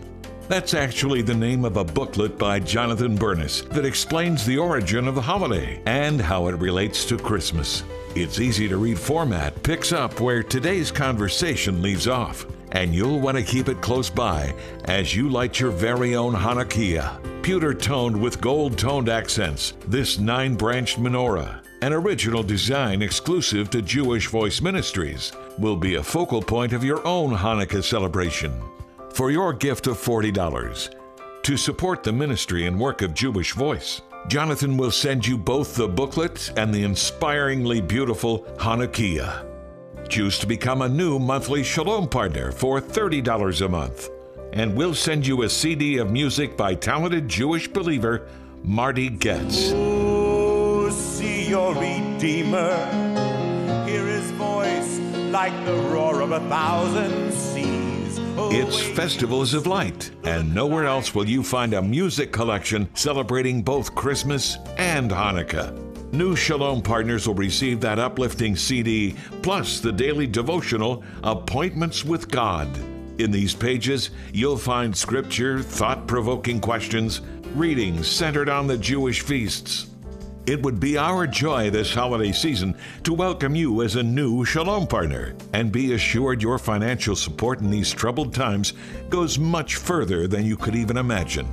That's 0.49 0.75
actually 0.75 1.23
the 1.23 1.35
name 1.35 1.65
of 1.65 1.79
a 1.79 1.85
booklet 1.85 2.37
by 2.39 2.61
Jonathan 2.61 3.17
Bernis 3.17 3.63
that 3.71 3.87
explains 3.87 4.45
the 4.45 4.59
origin 4.59 5.09
of 5.09 5.15
the 5.15 5.23
holiday 5.23 5.81
and 5.87 6.21
how 6.21 6.49
it 6.49 6.57
relates 6.57 7.07
to 7.07 7.17
Christmas. 7.17 7.85
Its 8.15 8.39
easy 8.39 8.69
to 8.69 8.77
read 8.77 8.99
format 8.99 9.63
picks 9.63 9.93
up 9.93 10.21
where 10.21 10.43
today's 10.43 10.91
conversation 10.91 11.81
leaves 11.81 12.07
off, 12.07 12.45
and 12.73 12.95
you'll 12.95 13.21
want 13.21 13.39
to 13.39 13.43
keep 13.43 13.69
it 13.69 13.81
close 13.81 14.11
by 14.11 14.55
as 14.85 15.17
you 15.17 15.31
light 15.31 15.59
your 15.59 15.71
very 15.71 16.15
own 16.15 16.35
chanukiah. 16.35 17.32
Pewter 17.43 17.75
toned 17.75 18.17
with 18.17 18.41
gold 18.41 18.79
toned 18.79 19.09
accents, 19.09 19.75
this 19.89 20.17
nine 20.17 20.55
branched 20.55 21.01
menorah, 21.01 21.61
an 21.83 21.93
original 21.93 22.45
design 22.45 23.03
exclusive 23.03 23.69
to 23.71 23.83
Jewish 23.83 24.29
Voice 24.29 24.61
Ministries, 24.61 25.33
will 25.59 25.75
be 25.77 25.97
a 25.97 26.03
focal 26.05 26.41
point 26.41 26.73
of 26.73 26.85
your 26.85 27.05
own 27.05 27.37
Hanukkah 27.37 27.83
celebration. 27.83 28.63
For 29.13 29.33
your 29.33 29.53
gift 29.53 29.89
of 29.89 29.99
$40 29.99 30.95
to 31.43 31.57
support 31.57 32.05
the 32.05 32.13
ministry 32.13 32.67
and 32.67 32.79
work 32.79 33.03
of 33.03 33.13
Jewish 33.13 33.55
Voice, 33.55 34.03
Jonathan 34.29 34.77
will 34.77 34.93
send 34.93 35.27
you 35.27 35.37
both 35.37 35.75
the 35.75 35.89
booklet 35.89 36.53
and 36.57 36.73
the 36.73 36.85
inspiringly 36.85 37.81
beautiful 37.81 38.45
chanukiah. 38.59 39.45
Choose 40.09 40.39
to 40.39 40.47
become 40.47 40.83
a 40.83 40.89
new 40.89 41.19
monthly 41.19 41.65
Shalom 41.65 42.09
partner 42.09 42.53
for 42.53 42.81
$30 42.81 43.67
a 43.67 43.69
month. 43.69 44.11
And 44.53 44.77
we'll 44.77 44.95
send 44.95 45.27
you 45.27 45.43
a 45.43 45.49
CD 45.49 45.97
of 45.99 46.11
music 46.11 46.57
by 46.57 46.75
talented 46.75 47.27
Jewish 47.29 47.69
believer 47.69 48.29
Marty 48.63 49.09
Goetz. 49.09 49.73
See 50.95 51.49
your 51.49 51.75
Redeemer. 51.75 52.87
Hear 53.87 54.07
his 54.07 54.31
voice 54.33 54.99
like 55.31 55.53
the 55.65 55.75
roar 55.91 56.21
of 56.21 56.33
a 56.33 56.41
thousand 56.49 57.33
seas. 57.33 58.19
Oh, 58.37 58.51
It's. 58.53 58.81
Festivals 58.83 59.55
of 59.55 59.67
Light, 59.67 60.11
and 60.25 60.55
nowhere 60.55 60.85
else 60.85 61.15
will 61.15 61.29
you 61.29 61.43
find 61.43 61.73
a 61.73 61.81
music 61.83 62.31
collection 62.31 62.89
celebrating 62.95 63.63
both 63.63 63.95
Christmas 63.95 64.59
and 64.77 65.11
Hanukkah. 65.11 65.73
New 66.13 66.37
Shalom 66.37 66.83
partners 66.83 67.27
will 67.27 67.35
receive 67.35 67.81
that 67.81 67.99
uplifting 67.99 68.55
CD, 68.55 69.17
plus 69.41 69.81
the 69.81 69.93
daily 69.93 70.27
devotional 70.27 71.03
Appointments 71.25 72.05
with 72.05 72.31
God. 72.31 72.69
In 73.23 73.31
these 73.31 73.55
pages, 73.55 74.11
you'll 74.33 74.57
find 74.57 74.97
scripture, 74.97 75.61
thought 75.63 76.09
provoking 76.09 76.61
questions, 76.61 77.21
readings 77.55 78.09
centered 78.09 78.49
on 78.49 78.67
the 78.67 78.77
Jewish 78.77 79.21
feasts. 79.21 79.87
It 80.45 80.61
would 80.65 80.81
be 80.81 80.99
our 80.99 81.29
joy 81.29 81.71
this 81.71 81.95
holiday 81.95 82.33
season 82.33 82.77
to 83.05 83.15
welcome 83.15 83.55
you 83.55 83.83
as 83.83 83.95
a 83.95 84.03
new 84.03 84.45
Shalom 84.45 84.89
partner 84.89 85.37
and 85.53 85.71
be 85.71 85.93
assured 85.93 86.43
your 86.43 86.59
financial 86.59 87.15
support 87.15 87.61
in 87.61 87.71
these 87.71 87.93
troubled 87.93 88.35
times 88.35 88.73
goes 89.09 89.39
much 89.39 89.77
further 89.77 90.27
than 90.27 90.45
you 90.45 90.57
could 90.57 90.75
even 90.75 90.97
imagine. 90.97 91.47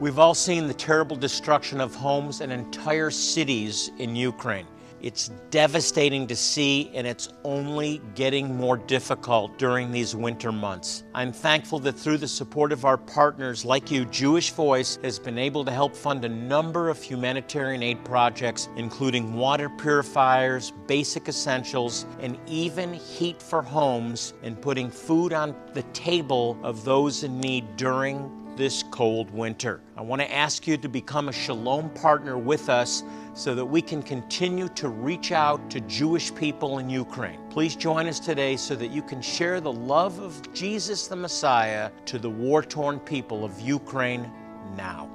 We've 0.00 0.18
all 0.18 0.34
seen 0.34 0.66
the 0.66 0.74
terrible 0.74 1.14
destruction 1.14 1.80
of 1.80 1.94
homes 1.94 2.40
and 2.40 2.50
entire 2.50 3.12
cities 3.12 3.92
in 3.98 4.16
Ukraine. 4.16 4.66
It's 5.02 5.32
devastating 5.50 6.28
to 6.28 6.36
see, 6.36 6.92
and 6.94 7.08
it's 7.08 7.28
only 7.42 8.00
getting 8.14 8.56
more 8.56 8.76
difficult 8.76 9.58
during 9.58 9.90
these 9.90 10.14
winter 10.14 10.52
months. 10.52 11.02
I'm 11.12 11.32
thankful 11.32 11.80
that 11.80 11.94
through 11.94 12.18
the 12.18 12.28
support 12.28 12.70
of 12.70 12.84
our 12.84 12.96
partners 12.96 13.64
like 13.64 13.90
you, 13.90 14.04
Jewish 14.04 14.52
Voice 14.52 15.00
has 15.02 15.18
been 15.18 15.38
able 15.38 15.64
to 15.64 15.72
help 15.72 15.96
fund 15.96 16.24
a 16.24 16.28
number 16.28 16.88
of 16.88 17.02
humanitarian 17.02 17.82
aid 17.82 18.04
projects, 18.04 18.68
including 18.76 19.34
water 19.34 19.68
purifiers, 19.68 20.72
basic 20.86 21.26
essentials, 21.26 22.06
and 22.20 22.38
even 22.46 22.94
heat 22.94 23.42
for 23.42 23.60
homes, 23.60 24.34
and 24.44 24.62
putting 24.62 24.88
food 24.88 25.32
on 25.32 25.56
the 25.74 25.82
table 25.94 26.56
of 26.62 26.84
those 26.84 27.24
in 27.24 27.40
need 27.40 27.76
during 27.76 28.30
this 28.56 28.84
cold 28.90 29.30
winter. 29.30 29.80
I 29.96 30.02
want 30.02 30.20
to 30.20 30.32
ask 30.32 30.66
you 30.66 30.76
to 30.76 30.88
become 30.88 31.28
a 31.28 31.32
Shalom 31.32 31.90
partner 31.90 32.36
with 32.38 32.68
us 32.68 33.02
so 33.34 33.54
that 33.54 33.64
we 33.64 33.80
can 33.80 34.02
continue 34.02 34.68
to 34.68 34.88
reach 34.88 35.32
out 35.32 35.70
to 35.70 35.80
Jewish 35.82 36.34
people 36.34 36.78
in 36.78 36.90
Ukraine. 36.90 37.40
Please 37.50 37.74
join 37.76 38.06
us 38.06 38.20
today 38.20 38.56
so 38.56 38.74
that 38.74 38.90
you 38.90 39.02
can 39.02 39.22
share 39.22 39.60
the 39.60 39.72
love 39.72 40.18
of 40.20 40.52
Jesus 40.52 41.06
the 41.06 41.16
Messiah 41.16 41.90
to 42.06 42.18
the 42.18 42.28
war 42.28 42.62
torn 42.62 43.00
people 43.00 43.44
of 43.44 43.58
Ukraine 43.60 44.30
now. 44.76 45.08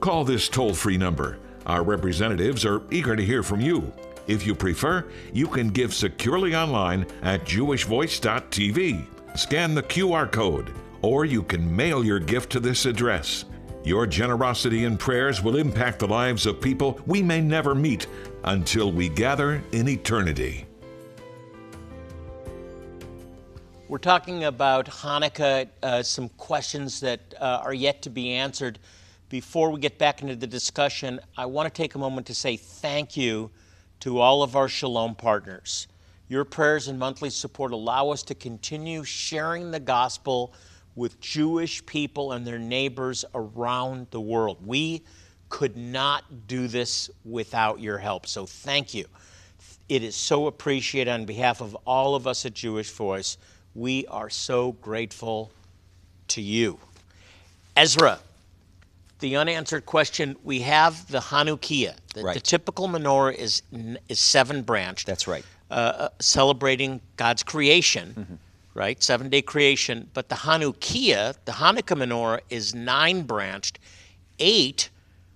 Call 0.00 0.24
this 0.24 0.48
toll 0.48 0.72
free 0.72 0.96
number. 0.96 1.38
Our 1.66 1.82
representatives 1.82 2.64
are 2.64 2.82
eager 2.90 3.14
to 3.16 3.24
hear 3.24 3.42
from 3.42 3.60
you. 3.60 3.92
If 4.26 4.46
you 4.46 4.54
prefer, 4.54 5.06
you 5.32 5.46
can 5.46 5.68
give 5.70 5.92
securely 5.92 6.54
online 6.54 7.06
at 7.22 7.44
jewishvoice.tv. 7.44 9.06
Scan 9.36 9.74
the 9.74 9.82
QR 9.82 10.30
code, 10.30 10.72
or 11.02 11.24
you 11.24 11.42
can 11.42 11.74
mail 11.74 12.04
your 12.04 12.18
gift 12.18 12.50
to 12.52 12.60
this 12.60 12.86
address. 12.86 13.44
Your 13.82 14.06
generosity 14.06 14.84
and 14.84 15.00
prayers 15.00 15.42
will 15.42 15.56
impact 15.56 16.00
the 16.00 16.06
lives 16.06 16.44
of 16.44 16.60
people 16.60 17.00
we 17.06 17.22
may 17.22 17.40
never 17.40 17.74
meet 17.74 18.06
until 18.44 18.92
we 18.92 19.08
gather 19.08 19.62
in 19.72 19.88
eternity. 19.88 20.66
We're 23.88 23.98
talking 23.98 24.44
about 24.44 24.86
Hanukkah, 24.86 25.68
uh, 25.82 26.02
some 26.02 26.28
questions 26.30 27.00
that 27.00 27.34
uh, 27.40 27.62
are 27.64 27.72
yet 27.72 28.02
to 28.02 28.10
be 28.10 28.32
answered. 28.32 28.78
Before 29.30 29.70
we 29.70 29.80
get 29.80 29.98
back 29.98 30.20
into 30.20 30.36
the 30.36 30.46
discussion, 30.46 31.18
I 31.36 31.46
want 31.46 31.72
to 31.72 31.82
take 31.82 31.94
a 31.94 31.98
moment 31.98 32.26
to 32.26 32.34
say 32.34 32.56
thank 32.56 33.16
you 33.16 33.50
to 34.00 34.20
all 34.20 34.42
of 34.42 34.56
our 34.56 34.68
Shalom 34.68 35.14
partners. 35.14 35.88
Your 36.28 36.44
prayers 36.44 36.88
and 36.88 36.98
monthly 36.98 37.30
support 37.30 37.72
allow 37.72 38.10
us 38.10 38.22
to 38.24 38.34
continue 38.34 39.04
sharing 39.04 39.70
the 39.70 39.80
gospel 39.80 40.52
with 40.96 41.20
Jewish 41.20 41.84
people 41.86 42.32
and 42.32 42.46
their 42.46 42.58
neighbors 42.58 43.24
around 43.34 44.08
the 44.10 44.20
world. 44.20 44.58
We 44.66 45.02
could 45.48 45.76
not 45.76 46.46
do 46.46 46.68
this 46.68 47.10
without 47.24 47.80
your 47.80 47.98
help, 47.98 48.26
so 48.26 48.46
thank 48.46 48.94
you. 48.94 49.06
It 49.88 50.04
is 50.04 50.14
so 50.14 50.46
appreciated 50.46 51.10
on 51.10 51.24
behalf 51.24 51.60
of 51.60 51.76
all 51.84 52.14
of 52.14 52.26
us 52.26 52.46
at 52.46 52.54
Jewish 52.54 52.90
Voice. 52.90 53.36
We 53.74 54.06
are 54.06 54.30
so 54.30 54.72
grateful 54.72 55.50
to 56.28 56.40
you. 56.40 56.78
Ezra, 57.76 58.20
the 59.18 59.36
unanswered 59.36 59.86
question 59.86 60.36
we 60.44 60.60
have 60.60 61.10
the 61.10 61.18
Hanukkah. 61.18 61.94
The, 62.14 62.22
the 62.22 62.40
typical 62.40 62.88
menorah 62.88 63.34
is, 63.34 63.62
is 64.08 64.20
seven 64.20 64.62
branched. 64.62 65.06
That's 65.06 65.26
right. 65.26 65.44
Uh, 65.70 65.74
uh, 65.74 66.08
celebrating 66.20 67.00
God's 67.16 67.42
creation, 67.42 68.14
Mm-hmm. 68.18 68.34
Right? 68.80 69.02
Seven 69.02 69.28
day 69.28 69.42
creation. 69.42 70.08
But 70.14 70.30
the 70.30 70.36
Hanukkah, 70.36 71.34
the 71.44 71.52
Hanukkah 71.52 71.98
menorah, 71.98 72.40
is 72.48 72.74
nine 72.74 73.24
branched. 73.24 73.78
Eight, 74.38 74.88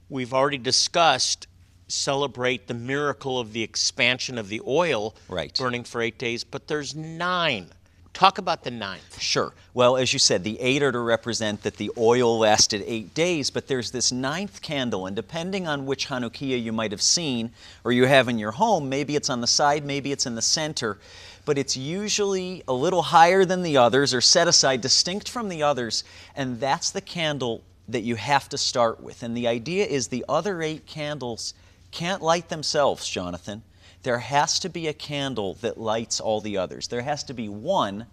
we've 0.08 0.32
already 0.32 0.56
discussed, 0.56 1.46
celebrate 1.86 2.68
the 2.68 2.72
miracle 2.72 3.38
of 3.38 3.52
the 3.52 3.62
expansion 3.62 4.38
of 4.38 4.48
the 4.48 4.62
oil 4.66 5.14
Right. 5.28 5.54
burning 5.58 5.84
for 5.84 6.00
eight 6.00 6.16
days. 6.16 6.42
But 6.42 6.68
there's 6.68 6.94
nine. 6.94 7.68
Talk 8.14 8.38
about 8.38 8.64
the 8.64 8.70
ninth. 8.70 9.20
Sure. 9.20 9.52
Well, 9.74 9.98
as 9.98 10.14
you 10.14 10.18
said, 10.18 10.42
the 10.42 10.58
eight 10.58 10.82
are 10.82 10.92
to 10.92 11.00
represent 11.00 11.64
that 11.64 11.76
the 11.76 11.90
oil 11.98 12.38
lasted 12.38 12.82
eight 12.86 13.12
days, 13.12 13.50
but 13.50 13.66
there's 13.66 13.90
this 13.90 14.10
ninth 14.10 14.62
candle, 14.62 15.04
and 15.04 15.14
depending 15.14 15.68
on 15.68 15.84
which 15.84 16.08
chanukiah 16.08 16.62
you 16.62 16.72
might 16.72 16.92
have 16.92 17.02
seen 17.02 17.52
or 17.82 17.92
you 17.92 18.06
have 18.06 18.26
in 18.28 18.38
your 18.38 18.52
home, 18.52 18.88
maybe 18.88 19.16
it's 19.16 19.28
on 19.28 19.42
the 19.42 19.46
side, 19.46 19.84
maybe 19.84 20.12
it's 20.12 20.24
in 20.24 20.34
the 20.34 20.40
center, 20.42 20.98
but 21.44 21.58
it's 21.58 21.76
usually 21.76 22.62
a 22.66 22.72
little 22.72 23.02
higher 23.02 23.44
than 23.44 23.62
the 23.62 23.76
others 23.76 24.14
or 24.14 24.20
set 24.20 24.48
aside 24.48 24.80
distinct 24.80 25.28
from 25.28 25.48
the 25.48 25.62
others, 25.62 26.04
and 26.34 26.60
that's 26.60 26.90
the 26.90 27.00
candle 27.00 27.62
that 27.88 28.02
you 28.02 28.16
have 28.16 28.48
to 28.48 28.58
start 28.58 29.02
with. 29.02 29.22
And 29.22 29.36
the 29.36 29.46
idea 29.46 29.84
is 29.86 30.08
the 30.08 30.24
other 30.28 30.62
eight 30.62 30.86
candles 30.86 31.54
can't 31.90 32.22
light 32.22 32.48
themselves, 32.48 33.08
Jonathan 33.08 33.62
there 34.04 34.18
has 34.18 34.58
to 34.60 34.68
be 34.68 34.86
a 34.86 34.92
candle 34.92 35.54
that 35.54 35.80
lights 35.80 36.20
all 36.20 36.40
the 36.40 36.58
others. 36.58 36.88
There 36.88 37.02
has 37.02 37.24
to 37.24 37.34
be 37.34 37.48
one 37.48 38.06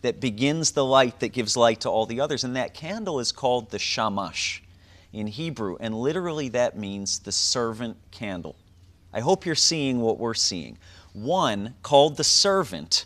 that 0.00 0.20
begins 0.20 0.72
the 0.72 0.84
light 0.84 1.20
that 1.20 1.28
gives 1.28 1.56
light 1.56 1.80
to 1.82 1.90
all 1.90 2.06
the 2.06 2.20
others. 2.20 2.44
And 2.44 2.56
that 2.56 2.74
candle 2.74 3.20
is 3.20 3.30
called 3.30 3.70
the 3.70 3.78
shamash 3.78 4.62
in 5.12 5.26
Hebrew. 5.26 5.76
And 5.80 5.94
literally 5.94 6.48
that 6.50 6.78
means 6.78 7.20
the 7.20 7.32
servant 7.32 7.98
candle. 8.10 8.56
I 9.12 9.20
hope 9.20 9.46
you're 9.46 9.54
seeing 9.54 10.00
what 10.00 10.18
we're 10.18 10.34
seeing. 10.34 10.78
One 11.12 11.74
called 11.82 12.16
the 12.16 12.24
servant 12.24 13.04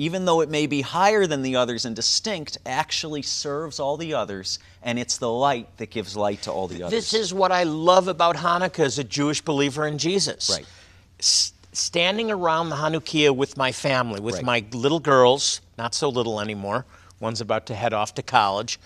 even 0.00 0.24
though 0.26 0.40
it 0.42 0.48
may 0.48 0.68
be 0.68 0.80
higher 0.80 1.26
than 1.26 1.42
the 1.42 1.56
others 1.56 1.84
and 1.84 1.96
distinct, 1.96 2.56
actually 2.64 3.20
serves 3.20 3.80
all 3.80 3.96
the 3.96 4.14
others, 4.14 4.60
and 4.80 4.96
it's 4.96 5.16
the 5.18 5.28
light 5.28 5.76
that 5.78 5.90
gives 5.90 6.16
light 6.16 6.40
to 6.42 6.52
all 6.52 6.68
the 6.68 6.84
others. 6.84 6.92
This 7.10 7.14
is 7.20 7.34
what 7.34 7.50
I 7.50 7.64
love 7.64 8.06
about 8.06 8.36
Hanukkah 8.36 8.84
as 8.84 9.00
a 9.00 9.02
Jewish 9.04 9.40
believer 9.42 9.88
in 9.88 9.98
Jesus. 9.98 10.48
Right. 10.50 10.64
S- 11.18 11.52
standing 11.72 12.30
around 12.30 12.68
the 12.68 12.76
chanukiah 12.76 13.34
with 13.34 13.56
my 13.56 13.72
family, 13.72 14.20
with 14.20 14.36
Right. 14.36 14.44
my 14.44 14.64
little 14.70 15.00
girls, 15.00 15.60
not 15.76 15.96
so 15.96 16.08
little 16.08 16.40
anymore. 16.40 16.86
One's 17.18 17.40
about 17.40 17.66
to 17.66 17.74
head 17.74 17.92
off 17.92 18.14
to 18.14 18.22
college, 18.22 18.78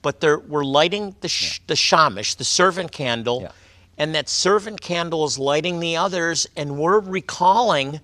but 0.00 0.20
they're, 0.20 0.38
we're 0.38 0.64
lighting 0.64 1.16
the 1.22 1.28
sh- 1.28 1.60
the 1.66 1.74
shamish, 1.74 2.36
the 2.36 2.44
servant 2.44 2.92
candle, 2.92 3.40
Yeah. 3.42 3.50
And 3.98 4.14
that 4.14 4.28
servant 4.28 4.80
candle 4.80 5.24
is 5.24 5.38
lighting 5.38 5.80
the 5.80 5.96
others, 5.96 6.46
and 6.56 6.78
we're 6.78 7.00
recalling 7.00 8.00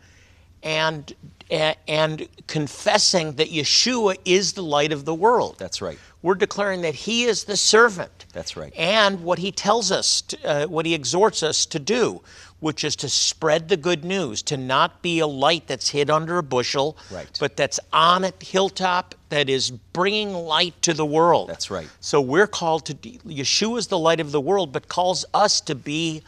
and 0.63 1.15
and 1.87 2.29
confessing 2.47 3.33
that 3.33 3.51
Yeshua 3.51 4.17
is 4.25 4.55
the 4.55 4.63
light 4.63 4.91
of 4.91 5.05
the 5.05 5.15
world. 5.15 5.57
That's 5.59 5.83
right. 5.83 5.99
We're 6.23 6.35
declaring 6.35 6.81
that 6.83 6.95
He 6.95 7.25
is 7.25 7.45
the 7.45 7.59
servant. 7.59 8.25
That's 8.33 8.57
right. 8.57 8.73
And 8.75 9.23
what 9.23 9.39
He 9.39 9.53
tells 9.53 9.93
us, 9.93 10.23
to, 10.23 10.39
uh, 10.45 10.67
what 10.67 10.87
He 10.87 10.95
exhorts 10.95 11.43
us 11.43 11.67
to 11.67 11.79
do, 11.79 12.23
which 12.63 12.85
is 12.85 12.95
to 12.95 13.09
spread 13.09 13.69
the 13.69 13.77
good 13.77 14.05
news, 14.05 14.41
to 14.41 14.57
not 14.57 15.03
be 15.03 15.19
a 15.19 15.27
light 15.27 15.67
that's 15.67 15.89
hid 15.89 16.09
under 16.09 16.39
a 16.39 16.43
bushel, 16.45 16.97
Right. 17.11 17.27
but 17.41 17.57
that's 17.57 17.81
on 17.93 18.23
a 18.23 18.33
hilltop 18.41 19.17
that 19.31 19.49
is 19.49 19.73
bringing 19.73 20.33
light 20.33 20.81
to 20.83 20.95
the 20.95 21.05
world. 21.05 21.49
That's 21.49 21.73
right. 21.73 21.89
So 22.01 22.21
we're 22.21 22.47
called 22.47 22.87
to, 22.87 22.95
Yeshua 22.95 23.79
is 23.79 23.89
the 23.89 23.99
light 23.99 24.21
of 24.21 24.31
the 24.31 24.41
world, 24.41 24.73
but 24.73 24.87
calls 24.89 25.25
us 25.35 25.61
to 25.63 25.75
be 25.75 26.23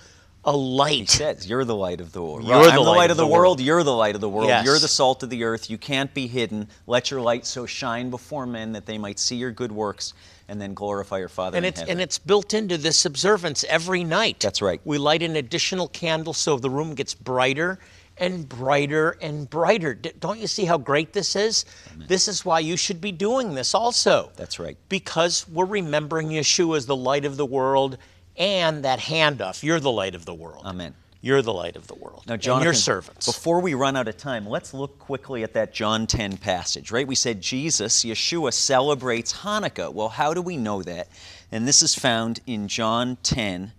a 0.45 0.57
light. 0.57 0.99
He 0.99 1.07
says, 1.07 1.49
You're 1.49 1.65
the 1.65 1.77
light 1.77 2.01
of 2.01 2.11
the 2.11 2.21
world. 2.21 2.43
You're 2.45 2.57
I'm 2.57 2.65
the 2.65 2.71
the 2.73 2.81
light 2.81 2.97
light 2.97 3.05
of 3.07 3.11
of 3.13 3.17
the 3.19 3.23
the 3.23 3.27
world. 3.29 3.41
world. 3.43 3.61
You're 3.61 3.85
the 3.85 3.95
light 3.95 4.17
of 4.17 4.21
the 4.21 4.29
world. 4.29 4.49
Yes. 4.49 4.65
You're 4.67 4.81
the 4.81 4.89
salt 4.89 5.23
of 5.23 5.31
the 5.31 5.45
earth. 5.45 5.71
You 5.71 5.79
can't 5.79 6.13
be 6.13 6.27
hidden. 6.27 6.67
Let 6.89 7.13
your 7.13 7.21
light 7.21 7.47
so 7.47 7.65
shine 7.65 8.11
before 8.11 8.45
men 8.45 8.73
that 8.73 8.87
they 8.87 8.99
might 8.99 9.21
see 9.21 9.37
your 9.37 9.53
good 9.53 9.71
works 9.73 10.15
and 10.49 10.61
then 10.61 10.75
glorify 10.75 11.19
your 11.19 11.29
Father 11.29 11.57
And 11.57 11.65
in 11.65 11.71
it's 11.71 11.81
heaven. 11.81 11.93
and 11.93 12.01
it's 12.01 12.19
built 12.19 12.55
into 12.55 12.77
this 12.79 13.05
observance 13.05 13.65
every 13.69 14.05
night. 14.05 14.41
That's 14.41 14.61
right. 14.63 14.81
We 14.85 14.99
light 14.99 15.23
an 15.23 15.37
additional 15.37 15.89
candle 15.89 16.33
so 16.35 16.59
the 16.59 16.71
room 16.71 16.95
gets 16.95 17.15
brighter 17.15 17.79
and 18.19 18.49
brighter 18.49 19.17
and 19.21 19.49
brighter. 19.51 19.95
D- 19.95 20.13
Don't 20.21 20.39
you 20.39 20.47
see 20.47 20.65
how 20.67 20.79
great 20.79 21.13
this 21.13 21.35
is? 21.35 21.65
This 22.07 22.29
is 22.29 22.45
why 22.45 22.61
you 22.61 22.77
should 22.77 23.01
be 23.01 23.11
doing 23.11 23.55
this 23.55 23.75
also. 23.75 24.31
That's 24.37 24.59
right. 24.59 24.77
Because 24.89 25.49
we're 25.49 25.65
remembering 25.65 26.29
Yeshua 26.29 26.77
as 26.77 26.87
the 26.87 26.95
light 26.97 27.25
of 27.25 27.37
the 27.37 27.47
world 27.47 27.99
and 28.37 28.85
that 28.85 28.99
handoff. 29.01 29.63
You're 29.63 29.81
the 29.81 29.91
light 29.91 30.15
of 30.15 30.25
the 30.27 30.35
world. 30.35 30.63
Amen. 30.67 30.95
You're 31.25 31.41
the 31.41 31.55
light 31.55 31.75
of 31.77 31.87
the 31.87 31.95
world. 31.95 32.25
Now, 32.27 32.35
and 32.35 32.65
your 32.65 32.75
servants. 32.75 33.25
before 33.25 33.59
we 33.61 33.73
run 33.73 33.97
out 33.97 34.09
of 34.09 34.19
time, 34.19 34.47
let's 34.47 34.75
look 34.75 34.99
quickly 34.99 35.43
at 35.43 35.55
that 35.55 35.73
John 35.73 36.07
10 36.07 36.37
passage, 36.37 36.91
right? 36.93 37.09
We 37.09 37.15
said 37.15 37.41
Jesus, 37.41 38.05
Yeshua, 38.05 38.53
celebrates 38.53 39.33
Hanukkah. 39.33 39.91
Well, 39.91 40.11
how 40.11 40.35
do 40.35 40.43
we 40.43 40.59
know 40.59 40.83
that? 40.83 41.09
And 41.51 41.67
this 41.67 41.81
is 41.81 41.95
found 41.95 42.41
in 42.47 42.69
John 42.69 43.17
10, 43.23 43.73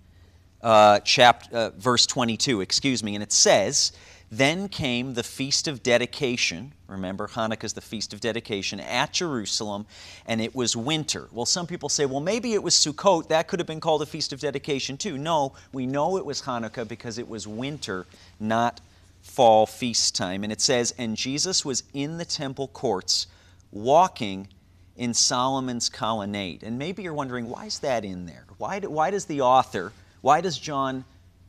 uh, 0.63 1.01
chap- 1.01 1.53
uh, 1.53 1.69
verse 1.77 2.07
22, 2.07 2.61
excuse 2.61 3.03
me, 3.03 3.13
and 3.13 3.21
it 3.21 3.31
says, 3.31 3.91
Then 4.37 4.67
came 4.67 5.13
the 5.13 5.23
feast 5.23 5.65
of 5.65 5.81
dedication. 5.81 6.73
Remember, 6.87 7.29
Hanukkah 7.29 7.63
is 7.63 7.71
the 7.71 7.79
feast 7.79 8.11
of 8.13 8.19
dedication 8.19 8.81
at 8.81 9.13
Jerusalem, 9.13 9.85
and 10.25 10.41
it 10.41 10.53
was 10.53 10.75
winter. 10.75 11.29
Well, 11.31 11.45
some 11.45 11.65
people 11.65 11.87
say, 11.87 12.05
well, 12.05 12.19
maybe 12.19 12.53
it 12.53 12.61
was 12.61 12.73
Sukkot. 12.75 13.29
That 13.29 13.47
could 13.47 13.59
have 13.59 13.67
been 13.67 13.79
called 13.79 14.01
a 14.01 14.05
feast 14.05 14.33
of 14.33 14.41
dedication 14.41 14.97
too. 14.97 15.17
No, 15.17 15.53
we 15.71 15.85
know 15.85 16.17
it 16.17 16.25
was 16.25 16.41
Hanukkah 16.41 16.85
because 16.85 17.17
it 17.17 17.29
was 17.29 17.47
winter, 17.47 18.07
not 18.37 18.81
fall 19.21 19.65
feast 19.65 20.15
time. 20.15 20.43
And 20.43 20.51
it 20.51 20.59
says, 20.59 20.93
And 20.97 21.15
Jesus 21.15 21.63
was 21.63 21.83
in 21.93 22.17
the 22.17 22.25
temple 22.25 22.67
courts 22.67 23.27
walking 23.71 24.49
in 24.97 25.13
Solomon's 25.13 25.87
colonnade. 25.87 26.61
And 26.61 26.77
maybe 26.77 27.03
you're 27.03 27.13
wondering, 27.13 27.47
why 27.47 27.67
is 27.67 27.79
that 27.79 28.03
in 28.03 28.25
there? 28.25 28.43
Why, 28.57 28.79
do, 28.79 28.89
why 28.89 29.11
does 29.11 29.25
the 29.25 29.39
author, 29.39 29.93
why 30.19 30.41
does 30.41 30.57
John 30.57 31.05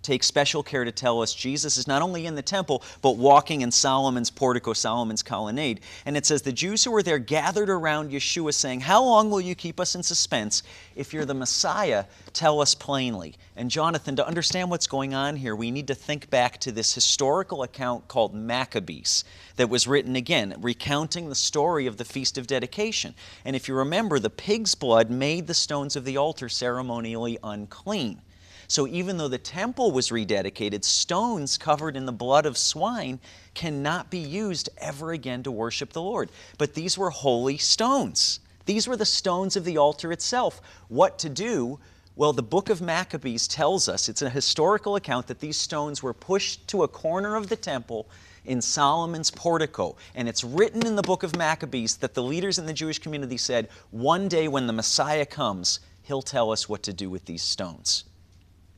take 0.07 0.23
special 0.23 0.63
care 0.63 0.85
to 0.85 0.93
tell 0.93 1.21
us 1.21 1.35
Jesus 1.35 1.77
is 1.77 1.89
not 1.89 2.01
only 2.01 2.27
in 2.27 2.35
the 2.35 2.43
temple, 2.43 2.83
but 3.03 3.17
walking 3.17 3.63
in 3.63 3.71
Solomon's 3.71 4.31
portico, 4.31 4.73
Solomon's 4.73 5.23
colonnade? 5.23 5.81
And 6.05 6.17
it 6.17 6.25
says, 6.25 6.43
The 6.43 6.53
Jews 6.53 6.85
who 6.85 6.93
were 6.93 7.03
there 7.03 7.19
gathered 7.19 7.69
around 7.69 8.13
Yeshua, 8.13 8.55
saying, 8.55 8.81
How 8.81 9.03
long 9.03 9.31
will 9.31 9.41
you 9.41 9.55
keep 9.55 9.81
us 9.81 9.95
in 9.95 10.03
suspense? 10.03 10.63
If 10.95 11.13
you're 11.13 11.25
the 11.25 11.35
Messiah, 11.35 12.05
tell 12.33 12.61
us 12.61 12.75
plainly. 12.75 13.35
And 13.57 13.71
Jonathan, 13.71 14.17
to 14.17 14.27
understand 14.27 14.71
what's 14.71 14.87
going 14.87 15.15
on 15.15 15.37
here, 15.37 15.57
we 15.57 15.71
need 15.71 15.89
to 15.89 15.95
think 15.95 16.31
back 16.31 16.59
to 16.61 16.73
this 16.73 16.95
historical 16.95 17.63
account 17.63 18.07
called 18.07 18.35
Maccabees 18.35 19.25
that 19.57 19.71
was 19.71 19.89
written 19.89 20.15
again, 20.15 20.55
recounting 20.61 21.29
the 21.29 21.35
story 21.35 21.87
of 21.87 21.97
the 21.97 22.05
Feast 22.05 22.39
of 22.39 22.47
Dedication. 22.47 23.15
And 23.45 23.57
if 23.57 23.67
you 23.67 23.75
remember, 23.75 24.19
the 24.19 24.31
pig's 24.31 24.75
blood 24.75 25.11
made 25.11 25.47
the 25.47 25.55
stones 25.55 25.97
of 25.97 26.05
the 26.05 26.17
altar 26.17 26.49
ceremonially 26.49 27.39
unclean. 27.43 28.21
So 28.69 28.87
even 28.87 29.17
though 29.17 29.29
the 29.29 29.39
temple 29.39 29.93
was 29.93 30.11
rededicated, 30.11 30.85
stones 30.85 31.57
covered 31.59 31.97
in 31.97 32.07
the 32.07 32.13
blood 32.13 32.47
of 32.47 32.59
swine 32.59 33.21
cannot 33.55 34.11
be 34.11 34.19
used 34.19 34.69
ever 34.79 35.13
again 35.13 35.43
to 35.45 35.51
worship 35.51 35.93
the 35.93 36.03
Lord. 36.03 36.31
But 36.59 36.75
these 36.75 36.99
were 36.99 37.11
holy 37.11 37.59
stones. 37.59 38.41
These 38.65 38.89
were 38.89 38.97
the 38.97 39.05
stones 39.05 39.57
of 39.57 39.65
the 39.65 39.79
altar 39.79 40.11
itself. 40.13 40.61
What 40.89 41.19
to 41.21 41.29
do? 41.29 41.79
Well, 42.17 42.33
the 42.33 42.43
book 42.43 42.71
of 42.71 42.81
Maccabees 42.81 43.47
tells 43.47 43.89
us, 43.89 44.09
it's 44.09 44.23
a 44.23 44.31
historical 44.31 44.97
account, 44.97 45.27
that 45.27 45.41
these 45.41 45.59
stones 45.59 46.03
were 46.03 46.15
pushed 46.15 46.67
to 46.69 46.83
a 46.83 46.89
corner 46.89 47.37
of 47.37 47.49
the 47.49 47.57
temple 47.57 48.09
in 48.47 48.63
Solomon's 48.63 49.31
portico. 49.31 49.97
And 50.15 50.29
it's 50.29 50.43
written 50.43 50.87
in 50.87 50.97
the 50.97 51.03
book 51.03 51.23
of 51.23 51.37
Maccabees 51.37 51.97
that 51.99 52.15
the 52.15 52.23
leaders 52.23 52.59
in 52.59 52.67
the 52.67 52.73
Jewish 52.73 52.99
community 52.99 53.37
said, 53.37 53.69
one 53.91 54.29
day 54.29 54.49
when 54.49 54.67
the 54.67 54.73
Messiah 54.73 55.27
comes, 55.27 55.81
he'll 56.03 56.23
tell 56.23 56.51
us 56.51 56.69
what 56.69 56.83
to 56.85 56.93
do 56.93 57.11
with 57.11 57.27
these 57.27 57.43
stones. 57.43 58.05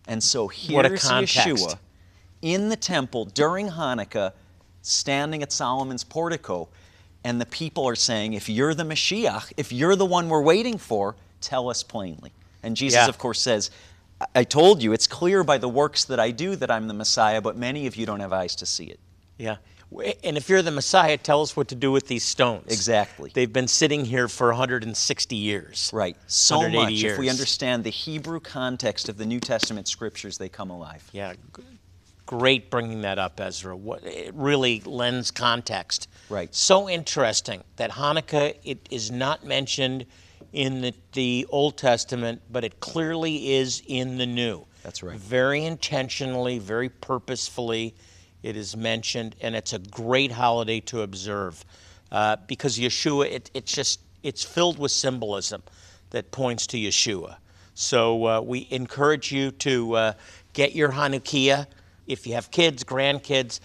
And 0.08 0.22
so 0.22 0.48
here's. 0.48 0.72
Yeshua 1.60 1.78
in 2.42 2.68
the 2.68 2.76
temple 2.76 3.24
during 3.26 3.68
Hanukkah, 3.68 4.32
standing 4.82 5.42
at 5.42 5.52
Solomon's 5.52 6.04
portico, 6.04 6.68
and 7.24 7.40
the 7.40 7.46
people 7.46 7.86
are 7.88 7.96
saying, 7.96 8.32
If 8.32 8.48
you're 8.48 8.74
the 8.74 8.84
Mashiach, 8.84 9.52
if 9.56 9.72
you're 9.72 9.96
the 9.96 10.06
one 10.06 10.28
we're 10.28 10.42
waiting 10.42 10.78
for, 10.78 11.14
tell 11.40 11.68
us 11.68 11.82
plainly. 11.82 12.32
And 12.62 12.76
Jesus, 12.76 12.96
Yeah. 12.98 13.08
of 13.08 13.18
course, 13.18 13.40
says, 13.40 13.70
"I- 14.20 14.26
I 14.36 14.44
told 14.44 14.82
you, 14.82 14.92
it's 14.92 15.06
clear 15.06 15.44
by 15.44 15.58
the 15.58 15.68
works 15.68 16.04
that 16.04 16.18
I 16.20 16.30
do 16.30 16.56
that 16.56 16.70
I'm 16.70 16.88
the 16.88 16.94
Messiah, 16.94 17.40
but 17.40 17.56
many 17.56 17.86
of 17.86 17.96
you 17.96 18.06
don't 18.06 18.20
have 18.20 18.32
eyes 18.32 18.54
to 18.56 18.66
see 18.66 18.84
it. 18.86 18.98
Yeah. 19.36 19.56
And 20.22 20.36
if 20.36 20.48
you're 20.48 20.62
the 20.62 20.70
Messiah, 20.70 21.16
tell 21.16 21.40
us 21.40 21.56
what 21.56 21.68
to 21.68 21.74
do 21.74 21.90
with 21.90 22.08
these 22.08 22.24
stones. 22.24 22.66
Exactly. 22.66 23.30
They've 23.32 23.52
been 23.52 23.68
sitting 23.68 24.04
here 24.04 24.28
for 24.28 24.48
160 24.48 25.36
years. 25.36 25.90
Right. 25.94 26.16
So 26.26 26.58
180 26.58 26.92
much. 26.94 27.12
If 27.12 27.18
we 27.18 27.30
understand 27.30 27.84
the 27.84 27.90
Hebrew 27.90 28.40
context 28.40 29.08
of 29.08 29.16
the 29.16 29.24
New 29.24 29.40
Testament 29.40 29.88
scriptures, 29.88 30.36
they 30.36 30.48
come 30.48 30.70
alive. 30.70 31.08
Yeah, 31.12 31.34
great 32.26 32.70
bringing 32.70 33.00
that 33.00 33.18
up, 33.18 33.40
Ezra. 33.40 33.74
What, 33.74 34.04
it 34.04 34.34
really 34.34 34.82
lends 34.84 35.30
context. 35.30 36.08
Right. 36.28 36.54
So 36.54 36.88
interesting 36.88 37.64
that 37.76 37.90
Hanukkah 37.90 38.54
it 38.64 38.86
is 38.90 39.10
not 39.10 39.44
mentioned 39.44 40.04
in 40.52 40.82
the, 40.82 40.94
the 41.12 41.46
Old 41.48 41.78
Testament, 41.78 42.42
but 42.50 42.64
it 42.64 42.80
clearly 42.80 43.54
is 43.54 43.82
in 43.86 44.18
the 44.18 44.26
New. 44.26 44.66
That's 44.82 45.02
right. 45.02 45.18
Very 45.18 45.64
intentionally, 45.64 46.58
very 46.58 46.90
purposefully, 46.90 47.94
it 48.42 48.56
is 48.56 48.76
mentioned, 48.76 49.36
and 49.40 49.54
it's 49.56 49.72
a 49.72 49.78
great 49.78 50.32
holiday 50.32 50.80
to 50.80 51.02
observe 51.02 51.64
uh, 52.12 52.36
because 52.46 52.78
Yeshua. 52.78 53.30
It, 53.30 53.50
it's 53.54 53.72
just 53.72 54.00
it's 54.22 54.44
filled 54.44 54.78
with 54.78 54.92
symbolism 54.92 55.62
that 56.10 56.30
points 56.30 56.66
to 56.68 56.76
Yeshua. 56.76 57.36
So 57.74 58.26
uh, 58.26 58.40
we 58.40 58.66
encourage 58.70 59.30
you 59.30 59.50
to 59.52 59.94
uh, 59.94 60.12
get 60.52 60.74
your 60.74 60.90
chanukiah. 60.90 61.66
If 62.06 62.26
you 62.26 62.34
have 62.34 62.50
kids, 62.50 62.82
grandkids, 62.82 63.60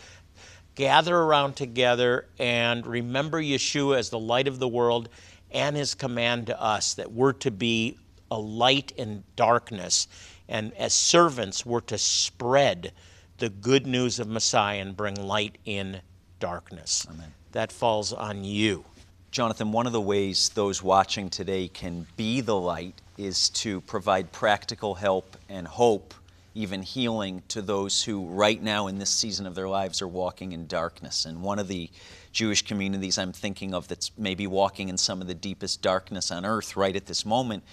gather 0.75 1.15
around 1.15 1.55
together 1.55 2.27
and 2.37 2.85
remember 2.85 3.41
Yeshua 3.41 3.97
as 3.97 4.09
the 4.09 4.19
light 4.19 4.47
of 4.47 4.59
the 4.59 4.67
world 4.67 5.09
and 5.51 5.75
his 5.75 5.93
command 5.95 6.47
to 6.47 6.61
us 6.61 6.95
that 6.95 7.11
we're 7.11 7.33
to 7.33 7.51
be 7.51 7.97
a 8.29 8.39
light 8.39 8.91
in 8.97 9.23
darkness. 9.35 10.07
And 10.49 10.73
as 10.73 10.93
servants, 10.93 11.65
we're 11.65 11.81
to 11.81 11.97
spread 11.97 12.91
the 13.37 13.49
good 13.49 13.87
news 13.87 14.19
of 14.19 14.27
Messiah 14.27 14.79
and 14.79 14.95
bring 14.95 15.15
light 15.15 15.57
in 15.65 16.01
darkness. 16.39 17.05
Amen. 17.09 17.33
That 17.51 17.71
falls 17.71 18.13
on 18.13 18.43
you. 18.43 18.85
Jonathan, 19.31 19.71
one 19.71 19.87
of 19.87 19.93
the 19.93 20.01
ways 20.01 20.49
those 20.49 20.83
watching 20.83 21.29
today 21.29 21.67
can 21.67 22.05
be 22.17 22.41
the 22.41 22.55
light 22.55 23.01
is 23.17 23.49
to 23.49 23.81
provide 23.81 24.31
practical 24.31 24.93
help 24.95 25.37
and 25.49 25.67
hope, 25.67 26.13
even 26.53 26.83
healing 26.83 27.41
to 27.47 27.61
those 27.61 28.03
who, 28.03 28.27
right 28.27 28.61
now 28.61 28.87
in 28.87 28.99
this 28.99 29.09
season 29.09 29.47
of 29.47 29.55
their 29.55 29.67
lives, 29.67 30.01
are 30.03 30.07
walking 30.07 30.51
in 30.51 30.67
darkness. 30.67 31.25
And 31.25 31.41
one 31.41 31.57
of 31.57 31.67
the 31.67 31.89
Jewish 32.31 32.63
communities 32.63 33.17
I'm 33.17 33.33
thinking 33.33 33.73
of 33.73 33.87
that's 33.87 34.11
maybe 34.17 34.45
walking 34.45 34.89
in 34.89 34.97
some 34.97 35.21
of 35.21 35.27
the 35.27 35.33
deepest 35.33 35.81
darkness 35.81 36.29
on 36.29 36.45
earth 36.45 36.75
right 36.75 36.95
at 36.95 37.07
this 37.07 37.25
moment 37.25 37.63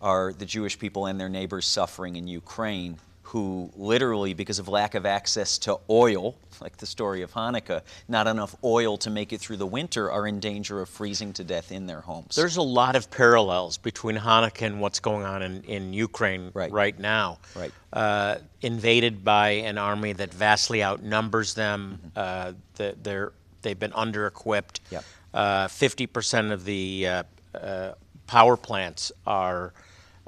are 0.00 0.32
the 0.32 0.46
Jewish 0.46 0.78
people 0.78 1.06
and 1.06 1.18
their 1.18 1.28
neighbors 1.28 1.66
suffering 1.66 2.14
in 2.14 2.28
Ukraine 2.28 2.98
who 3.28 3.70
literally, 3.76 4.32
because 4.32 4.58
of 4.58 4.68
lack 4.68 4.94
of 4.94 5.04
access 5.04 5.58
to 5.58 5.78
oil, 5.90 6.34
like 6.62 6.78
the 6.78 6.86
story 6.86 7.20
of 7.20 7.30
Hanukkah, 7.32 7.82
not 8.08 8.26
enough 8.26 8.56
oil 8.64 8.96
to 8.98 9.10
make 9.10 9.34
it 9.34 9.38
through 9.40 9.58
the 9.58 9.66
winter, 9.66 10.10
are 10.10 10.26
in 10.26 10.40
danger 10.40 10.80
of 10.80 10.88
freezing 10.88 11.34
to 11.34 11.44
death 11.44 11.70
in 11.70 11.86
their 11.86 12.00
homes. 12.00 12.36
There's 12.36 12.56
a 12.56 12.62
lot 12.62 12.96
of 12.96 13.10
parallels 13.10 13.76
between 13.76 14.16
Hanukkah 14.16 14.62
and 14.62 14.80
what's 14.80 14.98
going 15.00 15.26
on 15.26 15.42
in, 15.42 15.62
in 15.64 15.92
Ukraine 15.92 16.50
Right. 16.54 16.98
now. 16.98 17.38
Right. 17.54 17.70
Uh, 17.92 18.36
invaded 18.62 19.22
by 19.22 19.50
an 19.50 19.76
army 19.76 20.14
that 20.14 20.32
vastly 20.32 20.82
outnumbers 20.82 21.52
them. 21.52 22.00
Uh, 22.16 22.54
the, 22.76 22.96
they're, 23.02 23.32
they've 23.60 23.78
been 23.78 23.92
under 23.92 24.26
equipped. 24.26 24.80
Yep. 24.90 25.04
Uh, 25.34 25.66
50% 25.66 26.50
of 26.50 26.64
the 26.64 27.06
uh, 27.06 27.22
uh, 27.54 27.92
power 28.26 28.56
plants 28.56 29.12
are 29.26 29.74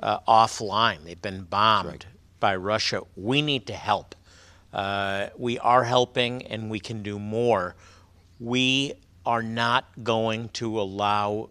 uh, 0.02 0.18
offline, 0.28 1.04
they've 1.04 1.20
been 1.20 1.42
bombed 1.44 2.06
by 2.40 2.56
Russia. 2.56 3.02
We 3.16 3.42
need 3.42 3.66
to 3.66 3.74
help. 3.74 4.14
Uh, 4.72 5.28
we 5.36 5.58
are 5.58 5.84
helping 5.84 6.46
and 6.46 6.70
we 6.70 6.80
can 6.80 7.02
do 7.02 7.18
more. 7.18 7.74
We 8.38 8.94
are 9.26 9.42
not 9.42 9.84
going 10.02 10.48
to 10.50 10.80
allow 10.80 11.50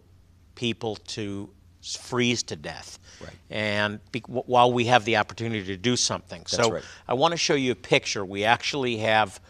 people 0.54 0.96
to 0.96 1.48
freeze 1.82 2.42
to 2.44 2.56
death. 2.56 2.98
Right. 3.20 3.30
And 3.50 4.00
be, 4.12 4.20
while 4.26 4.72
we 4.72 4.86
have 4.86 5.04
the 5.04 5.16
opportunity 5.16 5.64
to 5.66 5.76
do 5.76 5.96
something. 5.96 6.44
so 6.46 6.72
right. 6.72 6.84
I 7.08 7.14
want 7.14 7.32
to 7.32 7.38
show 7.38 7.54
you 7.54 7.72
a 7.72 7.76
picture. 7.76 8.24
We 8.24 8.44
actually 8.44 8.98
have 8.98 9.40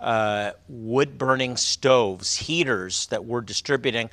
uh, 0.00 0.52
wood 0.68 1.18
burning 1.18 1.56
stoves, 1.56 2.36
heaters 2.36 3.06
that 3.06 3.24
we're 3.24 3.40
distributing. 3.40 4.10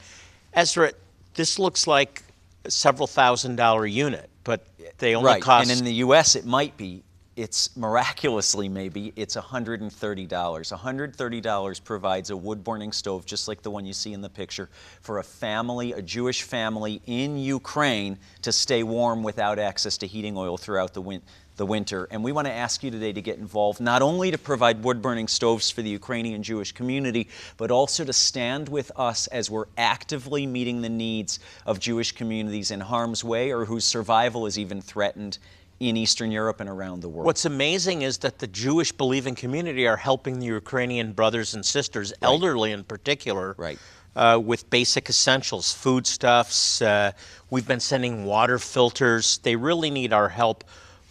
Ezra, 0.54 0.94
this 1.36 1.60
looks 1.60 1.88
like 1.88 2.24
a 2.66 2.72
several 2.72 3.08
thousand 3.08 3.56
dollar 3.56 3.86
unit, 3.86 4.30
but 4.44 4.66
they 4.98 5.16
only 5.16 5.28
right. 5.28 5.42
cost. 5.42 5.70
And 5.70 5.80
in 5.80 5.86
the 5.86 5.94
U.S., 5.96 6.36
it 6.36 6.46
might 6.46 6.78
be. 6.78 7.04
It's 7.36 7.76
miraculously 7.76 8.70
maybe 8.70 9.12
it's 9.16 9.36
$130. 9.36 9.90
$130 10.28 11.84
provides 11.84 12.30
a 12.30 12.38
wood 12.38 12.64
burning 12.64 12.92
stove 12.92 13.26
just 13.26 13.48
like 13.48 13.64
the 13.64 13.72
one 13.72 13.88
you 13.88 13.94
see 13.94 14.14
in 14.14 14.22
the 14.22 14.30
picture 14.30 14.70
for 15.02 15.18
a 15.18 15.24
family, 15.24 15.94
a 15.94 16.02
Jewish 16.04 16.44
family 16.44 17.02
in 17.08 17.40
Ukraine 17.40 18.20
to 18.44 18.52
stay 18.52 18.84
warm 18.84 19.24
without 19.24 19.58
access 19.58 19.98
to 19.98 20.06
heating 20.06 20.38
oil 20.38 20.58
throughout 20.58 20.94
the 20.94 21.02
win- 21.02 21.24
the 21.56 21.66
winter. 21.66 22.08
And 22.12 22.24
we 22.24 22.32
want 22.32 22.48
to 22.48 22.54
ask 22.54 22.84
you 22.84 22.92
today 22.92 23.14
to 23.14 23.22
get 23.22 23.38
involved, 23.38 23.80
not 23.80 24.02
only 24.02 24.32
to 24.32 24.38
provide 24.38 24.84
wood 24.84 25.02
burning 25.02 25.28
stoves 25.28 25.70
for 25.70 25.82
the 25.82 25.90
Ukrainian 25.90 26.42
Jewish 26.44 26.72
community, 26.72 27.28
but 27.58 27.72
also 27.72 28.04
to 28.04 28.14
stand 28.14 28.70
with 28.70 28.92
us 28.96 29.28
as 29.28 29.50
we're 29.50 29.66
actively 29.78 30.48
meeting 30.48 30.82
the 30.82 30.90
needs 30.90 31.40
of 31.66 31.80
Jewish 31.80 32.12
communities 32.12 32.72
in 32.72 32.80
harm's 32.80 33.24
way 33.24 33.52
or 33.52 33.66
whose 33.66 33.86
survival 33.86 34.46
is 34.46 34.58
even 34.58 34.82
threatened 34.82 35.38
in 35.80 35.98
Eastern 35.98 36.32
Europe 36.32 36.60
and 36.60 36.70
around 36.70 37.02
the 37.02 37.10
world. 37.10 37.26
What's 37.26 37.46
amazing 37.46 38.04
is 38.04 38.20
that 38.20 38.40
the 38.40 38.48
Jewish 38.48 38.92
believing 38.92 39.36
community 39.36 39.86
are 39.88 39.98
helping 39.98 40.40
the 40.40 40.46
Ukrainian 40.46 41.12
brothers 41.14 41.54
and 41.54 41.66
sisters, 41.66 42.14
elderly 42.22 42.72
in 42.72 42.84
particular, 42.84 43.54
Right. 43.58 43.78
uh, 44.16 44.40
with 44.44 44.70
basic 44.70 45.10
essentials, 45.10 45.74
foodstuffs. 45.74 46.82
Uh, 46.82 47.12
we've 47.50 47.68
been 47.68 47.80
sending 47.82 48.24
water 48.26 48.60
filters. 48.60 49.40
They 49.40 49.56
really 49.56 49.90
need 49.90 50.14
our 50.14 50.30
help. 50.30 50.64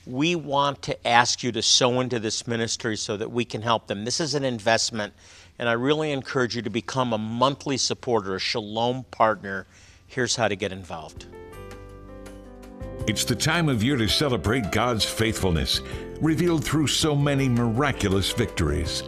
We 0.06 0.34
want 0.34 0.82
to 0.82 1.06
ask 1.06 1.42
you 1.42 1.52
to 1.52 1.62
sow 1.62 2.00
into 2.00 2.18
this 2.18 2.46
ministry 2.46 2.96
so 2.96 3.16
that 3.16 3.30
we 3.30 3.44
can 3.44 3.62
help 3.62 3.86
them. 3.86 4.04
This 4.04 4.20
is 4.20 4.34
an 4.34 4.44
investment, 4.44 5.12
and 5.58 5.68
I 5.68 5.72
really 5.72 6.10
encourage 6.10 6.56
you 6.56 6.62
to 6.62 6.70
become 6.70 7.12
a 7.12 7.18
monthly 7.18 7.76
supporter, 7.76 8.34
a 8.34 8.40
Shalom 8.40 9.04
partner. 9.10 9.66
Here's 10.08 10.34
how 10.34 10.48
to 10.48 10.56
get 10.56 10.72
involved. 10.72 11.26
It's 13.06 13.24
the 13.24 13.36
time 13.36 13.68
of 13.68 13.82
year 13.82 13.96
to 13.96 14.08
celebrate 14.08 14.72
God's 14.72 15.04
faithfulness, 15.04 15.80
revealed 16.20 16.64
through 16.64 16.88
so 16.88 17.14
many 17.14 17.48
miraculous 17.48 18.32
victories. 18.32 19.04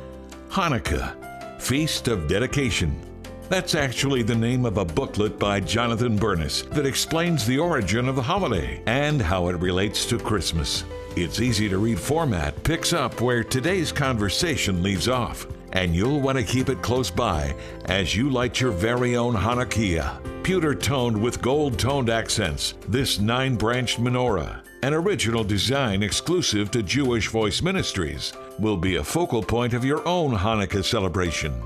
Hanukkah, 0.49 1.61
Feast 1.61 2.09
of 2.09 2.29
Dedication. 2.29 3.14
That's 3.49 3.75
actually 3.75 4.23
the 4.23 4.35
name 4.35 4.65
of 4.65 4.79
a 4.79 4.85
booklet 4.85 5.39
by 5.39 5.61
Jonathan 5.61 6.17
Bernis 6.17 6.63
that 6.73 6.87
explains 6.87 7.47
the 7.47 7.59
origin 7.59 8.09
of 8.09 8.17
the 8.17 8.23
holiday 8.23 8.83
and 8.87 9.21
how 9.21 9.49
it 9.49 9.61
relates 9.61 10.07
to 10.07 10.19
Christmas. 10.19 10.85
Its 11.15 11.41
easy 11.41 11.69
to 11.69 11.79
read 11.79 12.01
format 12.01 12.65
picks 12.65 12.93
up 12.95 13.21
where 13.21 13.45
today's 13.45 13.93
conversation 13.93 14.83
leaves 14.83 15.09
off, 15.09 15.47
and 15.73 15.95
you'll 15.95 16.21
want 16.21 16.39
to 16.39 16.45
keep 16.45 16.71
it 16.71 16.81
close 16.81 17.11
by 17.11 17.55
as 17.85 18.17
you 18.17 18.31
light 18.31 18.61
your 18.61 18.73
very 18.73 19.15
own 19.15 19.35
Hanukkah. 19.35 20.43
Pewter 20.43 20.75
toned 20.75 21.21
with 21.21 21.43
gold 21.43 21.79
toned 21.79 22.09
accents, 22.09 22.75
this 22.89 23.21
nine 23.21 23.57
branched 23.57 24.01
menorah, 24.01 24.63
an 24.83 24.95
original 24.95 25.45
design 25.45 26.03
exclusive 26.03 26.71
to 26.71 26.83
Jewish 26.83 27.29
Voice 27.29 27.63
Ministries, 27.63 28.33
will 28.59 28.77
be 28.77 28.97
a 28.97 29.05
focal 29.05 29.43
point 29.43 29.75
of 29.75 29.85
your 29.85 30.07
own 30.09 30.33
chanukiah 30.33 30.85
celebration. 30.85 31.63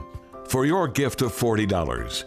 For 0.48 0.64
your 0.64 0.88
gift 0.88 1.20
of 1.20 1.30
$40, 1.30 2.24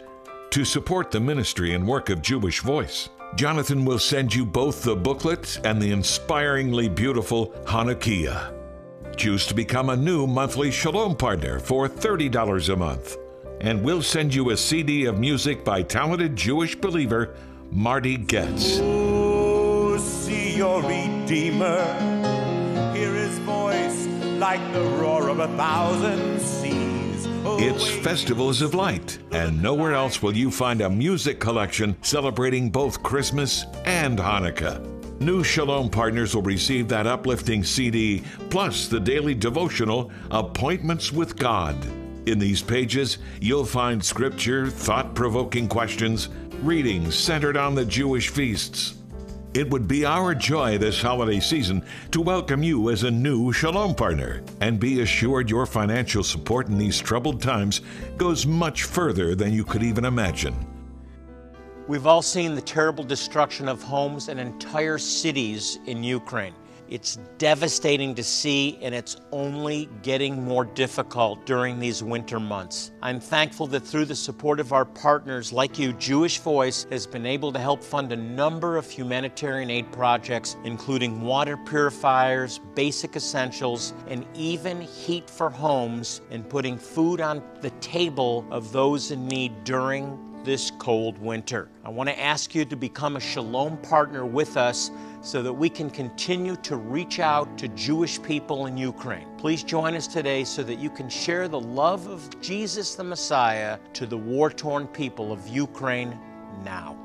to 0.52 0.64
support 0.64 1.10
the 1.10 1.20
ministry 1.20 1.74
and 1.74 1.88
work 1.88 2.12
of 2.12 2.22
Jewish 2.22 2.60
Voice, 2.62 3.10
Jonathan 3.34 3.84
will 3.84 3.98
send 3.98 4.32
you 4.32 4.46
both 4.46 4.84
the 4.84 4.96
booklet 4.96 5.60
and 5.64 5.82
the 5.82 5.92
inspiringly 5.92 6.88
beautiful 6.88 7.48
chanukiah. 7.66 8.54
Choose 9.18 9.48
to 9.48 9.56
become 9.56 9.90
a 9.90 9.98
new 9.98 10.28
monthly 10.28 10.70
Shalom 10.70 11.16
partner 11.16 11.60
for 11.60 11.90
$30 11.90 12.72
a 12.72 12.76
month. 12.76 13.18
And 13.60 13.82
we'll 13.84 14.04
send 14.04 14.36
you 14.36 14.52
a 14.52 14.58
CD 14.58 15.06
of 15.06 15.18
music 15.18 15.66
by 15.66 15.82
talented 15.82 16.36
Jewish 16.36 16.76
believer 16.76 17.34
Marty 17.72 18.18
Goetz. 18.18 18.78
Oh, 18.84 19.98
see 19.98 20.58
your 20.58 20.84
Redeemer. 20.84 21.84
Hear 22.94 23.16
his 23.16 23.40
voice 23.40 24.06
like 24.38 24.62
the 24.74 24.82
roar 25.02 25.30
of 25.30 25.40
a 25.40 25.48
thousand 25.58 26.40
seas. 26.40 26.81
It's. 27.44 27.90
Festivals 27.90 28.62
of 28.62 28.74
Light, 28.74 29.20
and 29.32 29.62
nowhere 29.62 29.94
else 29.94 30.22
will 30.22 30.36
you 30.36 30.52
find 30.52 30.82
a 30.82 30.90
music 30.90 31.40
collection 31.40 31.96
celebrating 32.02 32.70
both 32.70 33.02
Christmas 33.04 33.66
and 33.86 34.18
Hanukkah. 34.18 34.80
New 35.20 35.44
Shalom 35.44 35.90
partners 35.90 36.36
will 36.36 36.42
receive 36.42 36.88
that 36.88 37.08
uplifting 37.08 37.64
CD, 37.64 38.24
plus 38.50 38.88
the 38.88 39.00
daily 39.00 39.36
devotional 39.36 40.12
Appointments 40.32 41.12
with 41.12 41.36
God. 41.36 41.76
In 42.28 42.38
these 42.40 42.62
pages, 42.62 43.20
you'll 43.40 43.66
find 43.66 44.04
scripture, 44.04 44.68
thought 44.68 45.16
provoking 45.16 45.68
questions, 45.68 46.30
readings 46.62 47.16
centered 47.16 47.58
on 47.58 47.76
the 47.76 47.86
Jewish 47.86 48.30
feasts. 48.30 48.96
It 49.54 49.70
would 49.70 49.86
be 49.86 50.06
our 50.06 50.34
joy 50.34 50.78
this 50.78 51.02
holiday 51.02 51.42
season 51.42 51.84
to 52.12 52.22
welcome 52.22 52.64
you 52.64 52.90
as 52.90 53.04
a 53.04 53.12
new 53.12 53.52
Shalom 53.52 53.94
partner 53.94 54.42
and 54.62 54.80
be 54.80 55.02
assured 55.02 55.50
your 55.50 55.66
financial 55.66 56.24
support 56.24 56.70
in 56.70 56.78
these 56.78 56.98
troubled 56.98 57.42
times 57.42 57.82
goes 58.16 58.46
much 58.46 58.84
further 58.84 59.36
than 59.36 59.52
you 59.52 59.66
could 59.66 59.84
even 59.84 60.06
imagine. 60.06 60.56
We've 61.90 62.08
all 62.08 62.22
seen 62.22 62.56
the 62.56 62.62
terrible 62.62 63.04
destruction 63.04 63.68
of 63.68 63.84
homes 63.84 64.30
and 64.30 64.40
entire 64.40 64.98
cities 64.98 65.80
in 65.86 66.02
Ukraine. 66.02 66.56
It's 66.92 67.16
devastating 67.38 68.16
to 68.16 68.24
see, 68.24 68.78
and 68.82 68.94
it's 68.94 69.16
only 69.32 69.88
getting 70.04 70.44
more 70.44 70.66
difficult 70.66 71.46
during 71.46 71.80
these 71.80 72.04
winter 72.04 72.38
months. 72.38 72.92
I'm 73.02 73.22
thankful 73.22 73.66
that 73.68 73.80
through 73.80 74.04
the 74.06 74.16
support 74.16 74.60
of 74.60 74.74
our 74.74 74.84
partners 74.84 75.54
like 75.54 75.80
you, 75.80 75.94
Jewish 75.94 76.40
Voice 76.40 76.86
has 76.92 77.08
been 77.08 77.26
able 77.26 77.54
to 77.54 77.60
help 77.60 77.82
fund 77.82 78.12
a 78.12 78.18
number 78.18 78.76
of 78.76 78.90
humanitarian 78.90 79.70
aid 79.70 79.90
projects, 79.94 80.58
including 80.66 81.22
water 81.22 81.56
purifiers, 81.56 82.60
basic 82.76 83.16
essentials, 83.16 83.94
and 84.08 84.26
even 84.36 84.82
heat 84.82 85.30
for 85.30 85.50
homes, 85.50 86.20
and 86.30 86.50
putting 86.50 86.78
food 86.78 87.22
on 87.22 87.42
the 87.62 87.70
table 87.80 88.46
of 88.52 88.74
those 88.74 89.12
in 89.12 89.30
need 89.30 89.64
during 89.64 90.20
this 90.44 90.72
cold 90.80 91.18
winter. 91.18 91.70
I 91.84 91.90
want 91.90 92.10
to 92.10 92.20
ask 92.20 92.56
you 92.56 92.66
to 92.66 92.76
become 92.76 93.16
a 93.16 93.20
Shalom 93.20 93.78
partner 93.78 94.26
with 94.26 94.58
us 94.58 94.92
so 95.22 95.42
that 95.44 95.54
we 95.54 95.70
can 95.70 95.90
continue 95.90 96.56
to 96.58 96.76
reach 96.78 97.20
out 97.20 97.58
to 97.60 97.68
Jewish 97.70 98.22
people 98.22 98.66
in 98.66 98.78
Ukraine. 98.78 99.28
Please 99.38 99.64
join 99.64 99.96
us 99.96 100.08
today 100.08 100.44
so 100.44 100.64
that 100.64 100.80
you 100.80 100.90
can 100.90 101.10
share 101.10 101.48
the 101.48 101.60
love 101.60 102.08
of 102.08 102.42
Jesus 102.42 102.96
the 102.96 103.04
Messiah 103.04 103.78
to 103.94 104.06
the 104.06 104.18
war 104.18 104.50
torn 104.50 104.88
people 104.88 105.32
of 105.32 105.48
Ukraine 105.48 106.18
now. 106.64 106.98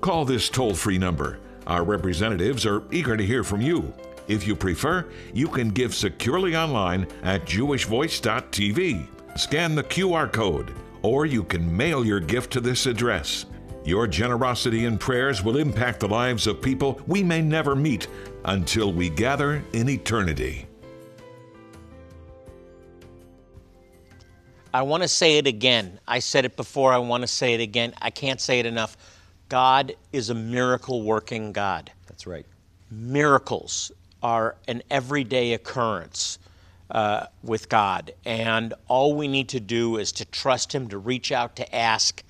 Call 0.00 0.24
this 0.24 0.48
toll 0.48 0.74
free 0.74 0.98
number. 0.98 1.38
Our 1.66 1.84
representatives 1.84 2.66
are 2.66 2.82
eager 2.90 3.16
to 3.16 3.24
hear 3.24 3.44
from 3.44 3.60
you. 3.60 3.92
If 4.28 4.46
you 4.46 4.56
prefer, 4.56 5.06
you 5.32 5.48
can 5.48 5.70
give 5.70 5.94
securely 5.94 6.56
online 6.56 7.06
at 7.22 7.44
jewishvoice.tv. 7.44 9.06
Scan 9.36 9.74
the 9.74 9.82
QR 9.82 10.30
code, 10.30 10.74
or 11.00 11.24
you 11.24 11.42
can 11.42 11.74
mail 11.74 12.04
your 12.04 12.20
gift 12.20 12.52
to 12.52 12.60
this 12.60 12.86
address. 12.86 13.46
Your 13.84 14.06
generosity 14.06 14.84
and 14.84 15.00
prayers 15.00 15.42
will 15.42 15.56
impact 15.56 16.00
the 16.00 16.08
lives 16.08 16.46
of 16.46 16.60
people 16.60 17.00
we 17.06 17.22
may 17.22 17.40
never 17.40 17.74
meet 17.74 18.08
until 18.44 18.92
we 18.92 19.08
gather 19.08 19.64
in 19.72 19.88
eternity. 19.88 20.66
I 24.74 24.82
want 24.82 25.02
to 25.02 25.08
say 25.08 25.38
it 25.38 25.46
again. 25.46 25.98
I 26.06 26.18
said 26.18 26.44
it 26.44 26.56
before, 26.56 26.92
I 26.92 26.98
want 26.98 27.22
to 27.22 27.26
say 27.26 27.54
it 27.54 27.60
again. 27.60 27.94
I 28.00 28.10
can't 28.10 28.40
say 28.40 28.60
it 28.60 28.66
enough. 28.66 28.96
God 29.48 29.94
is 30.12 30.30
a 30.30 30.34
miracle 30.34 31.02
working 31.02 31.52
God. 31.52 31.90
That's 32.06 32.26
right. 32.26 32.46
miracles 32.90 33.90
are 34.22 34.56
an 34.68 34.82
everyday 34.90 35.54
occurrence 35.54 36.38
uh, 36.92 37.26
with 37.42 37.70
God, 37.70 38.12
and 38.24 38.74
all 38.86 39.14
we 39.14 39.26
need 39.26 39.48
to 39.48 39.60
do 39.60 39.96
is 39.96 40.12
to 40.12 40.26
trust 40.26 40.74
Him, 40.74 40.88
to 40.88 40.98
reach 40.98 41.32
out, 41.32 41.56
to 41.56 41.74
ask, 41.74 42.22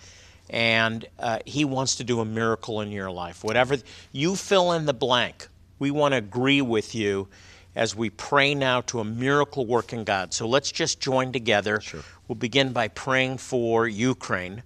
and 0.48 1.05
uh, 1.18 1.40
He 1.44 1.64
wants 1.64 1.96
to 1.96 2.05
do 2.05 2.20
a 2.20 2.25
miracle 2.25 2.81
in 2.81 2.92
your 2.92 3.11
life. 3.11 3.42
Whatever 3.42 3.79
you 4.12 4.37
fill 4.37 4.72
in 4.72 4.87
the 4.87 4.94
blank, 4.94 5.48
we 5.81 5.90
want 5.90 6.12
to 6.12 6.18
agree 6.18 6.62
with 6.62 6.94
you 6.94 7.27
as 7.75 7.96
we 7.96 8.09
pray 8.09 8.55
now 8.55 8.83
to 8.83 9.01
a 9.01 9.05
miracle 9.05 9.66
working 9.66 10.05
God. 10.05 10.33
So 10.33 10.46
let's 10.46 10.70
just 10.70 11.01
join 11.01 11.33
together. 11.33 11.81
Sure. 11.81 12.03
We'll 12.29 12.37
begin 12.37 12.72
by 12.72 12.87
praying 12.87 13.38
for 13.38 13.88
Ukraine 13.88 14.62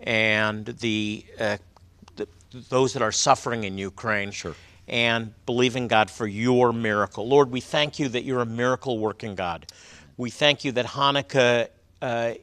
and 0.00 0.64
the, 0.64 1.24
uh, 1.38 1.58
the 2.16 2.26
those 2.70 2.94
that 2.94 3.02
are 3.02 3.12
suffering 3.12 3.64
in 3.64 3.76
Ukraine. 3.76 4.30
Sure 4.30 4.54
and 4.88 5.32
believing 5.46 5.88
God 5.88 6.10
for 6.10 6.26
your 6.26 6.72
miracle. 6.72 7.26
Lord, 7.26 7.50
we 7.50 7.60
thank 7.60 7.98
you 7.98 8.08
that 8.10 8.24
you're 8.24 8.42
a 8.42 8.46
miracle 8.46 8.98
working 8.98 9.34
God. 9.34 9.66
We 10.16 10.30
thank 10.30 10.64
you 10.64 10.72
that 10.72 10.86
Hanukkah 10.86 11.68
uh, 12.02 12.34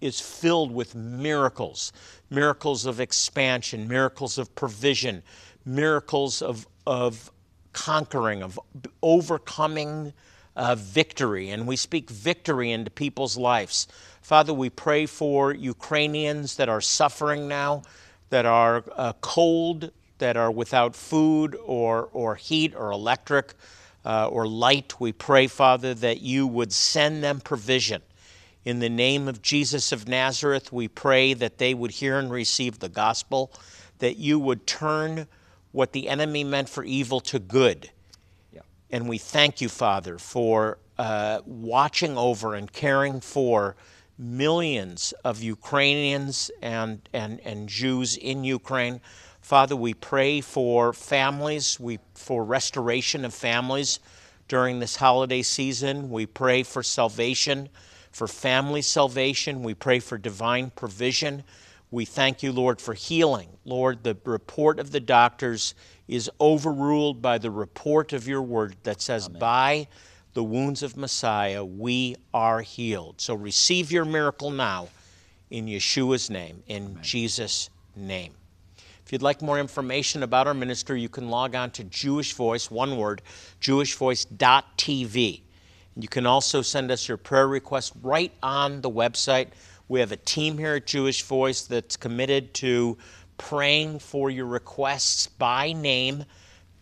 is 0.00 0.20
filled 0.20 0.72
with 0.72 0.94
miracles 0.94 1.92
miracles 2.30 2.84
of 2.86 3.00
expansion, 3.00 3.88
miracles 3.88 4.38
of 4.38 4.54
provision, 4.54 5.22
miracles 5.64 6.42
of, 6.42 6.66
of 6.86 7.30
conquering, 7.72 8.42
of 8.42 8.58
overcoming 9.02 10.12
uh, 10.56 10.74
victory. 10.74 11.50
And 11.50 11.66
we 11.66 11.76
speak 11.76 12.10
victory 12.10 12.72
into 12.72 12.90
people's 12.90 13.36
lives. 13.36 13.86
Father, 14.20 14.52
we 14.52 14.70
pray 14.70 15.06
for 15.06 15.52
Ukrainians 15.52 16.56
that 16.56 16.68
are 16.68 16.80
suffering 16.80 17.48
now, 17.48 17.82
that 18.30 18.44
are 18.44 18.84
uh, 18.96 19.12
cold, 19.20 19.90
that 20.18 20.36
are 20.36 20.50
without 20.50 20.94
food 20.94 21.56
or, 21.64 22.08
or 22.12 22.34
heat 22.34 22.74
or 22.74 22.90
electric 22.90 23.54
uh, 24.04 24.28
or 24.28 24.46
light. 24.46 25.00
We 25.00 25.12
pray, 25.12 25.46
Father, 25.46 25.94
that 25.94 26.20
you 26.20 26.46
would 26.46 26.72
send 26.72 27.22
them 27.22 27.40
provision. 27.40 28.02
In 28.64 28.80
the 28.80 28.88
name 28.88 29.28
of 29.28 29.40
Jesus 29.42 29.92
of 29.92 30.08
Nazareth, 30.08 30.72
we 30.72 30.88
pray 30.88 31.34
that 31.34 31.58
they 31.58 31.74
would 31.74 31.90
hear 31.90 32.18
and 32.18 32.30
receive 32.30 32.78
the 32.78 32.88
gospel, 32.88 33.52
that 33.98 34.16
you 34.16 34.38
would 34.38 34.66
turn 34.66 35.26
what 35.72 35.92
the 35.92 36.08
enemy 36.08 36.44
meant 36.44 36.68
for 36.68 36.84
evil 36.84 37.20
to 37.20 37.38
good. 37.38 37.90
Yeah. 38.52 38.60
And 38.90 39.08
we 39.08 39.18
thank 39.18 39.60
you, 39.60 39.68
Father, 39.68 40.18
for 40.18 40.78
uh, 40.98 41.40
watching 41.46 42.18
over 42.18 42.54
and 42.54 42.72
caring 42.72 43.20
for 43.20 43.76
millions 44.18 45.14
of 45.24 45.42
Ukrainians 45.42 46.50
and, 46.60 47.08
and, 47.12 47.40
and 47.40 47.68
Jews 47.68 48.16
in 48.16 48.44
Ukraine. 48.44 49.00
Father, 49.48 49.74
we 49.74 49.94
pray 49.94 50.42
for 50.42 50.92
families, 50.92 51.80
we, 51.80 52.00
for 52.12 52.44
restoration 52.44 53.24
of 53.24 53.32
families 53.32 53.98
during 54.46 54.78
this 54.78 54.96
holiday 54.96 55.40
season. 55.40 56.10
We 56.10 56.26
pray 56.26 56.62
for 56.62 56.82
salvation, 56.82 57.70
for 58.12 58.28
family 58.28 58.82
salvation. 58.82 59.62
We 59.62 59.72
pray 59.72 60.00
for 60.00 60.18
divine 60.18 60.68
provision. 60.76 61.44
We 61.90 62.04
thank 62.04 62.42
you, 62.42 62.52
Lord, 62.52 62.78
for 62.78 62.92
healing. 62.92 63.48
Lord, 63.64 64.02
the 64.02 64.18
report 64.26 64.78
of 64.78 64.90
the 64.90 65.00
doctors 65.00 65.74
is 66.08 66.30
overruled 66.38 67.22
by 67.22 67.38
the 67.38 67.50
report 67.50 68.12
of 68.12 68.28
your 68.28 68.42
word 68.42 68.76
that 68.82 69.00
says, 69.00 69.28
Amen. 69.28 69.40
By 69.40 69.88
the 70.34 70.44
wounds 70.44 70.82
of 70.82 70.94
Messiah, 70.94 71.64
we 71.64 72.16
are 72.34 72.60
healed. 72.60 73.22
So 73.22 73.32
receive 73.32 73.90
your 73.90 74.04
miracle 74.04 74.50
now 74.50 74.88
in 75.48 75.64
Yeshua's 75.64 76.28
name, 76.28 76.62
in 76.66 76.84
Amen. 76.84 77.02
Jesus' 77.02 77.70
name. 77.96 78.34
If 79.08 79.12
you'd 79.12 79.22
like 79.22 79.40
more 79.40 79.58
information 79.58 80.22
about 80.22 80.46
our 80.46 80.52
ministry, 80.52 81.00
you 81.00 81.08
can 81.08 81.30
log 81.30 81.54
on 81.54 81.70
to 81.70 81.84
Jewish 81.84 82.34
Voice, 82.34 82.70
one 82.70 82.98
word, 82.98 83.22
jewishvoice.tv. 83.58 85.40
You 85.96 86.08
can 86.08 86.26
also 86.26 86.60
send 86.60 86.90
us 86.90 87.08
your 87.08 87.16
prayer 87.16 87.48
request 87.48 87.94
right 88.02 88.30
on 88.42 88.82
the 88.82 88.90
website. 88.90 89.48
We 89.88 90.00
have 90.00 90.12
a 90.12 90.18
team 90.18 90.58
here 90.58 90.74
at 90.74 90.86
Jewish 90.86 91.22
Voice 91.22 91.62
that's 91.62 91.96
committed 91.96 92.52
to 92.56 92.98
praying 93.38 94.00
for 94.00 94.28
your 94.28 94.44
requests 94.44 95.26
by 95.26 95.72
name. 95.72 96.26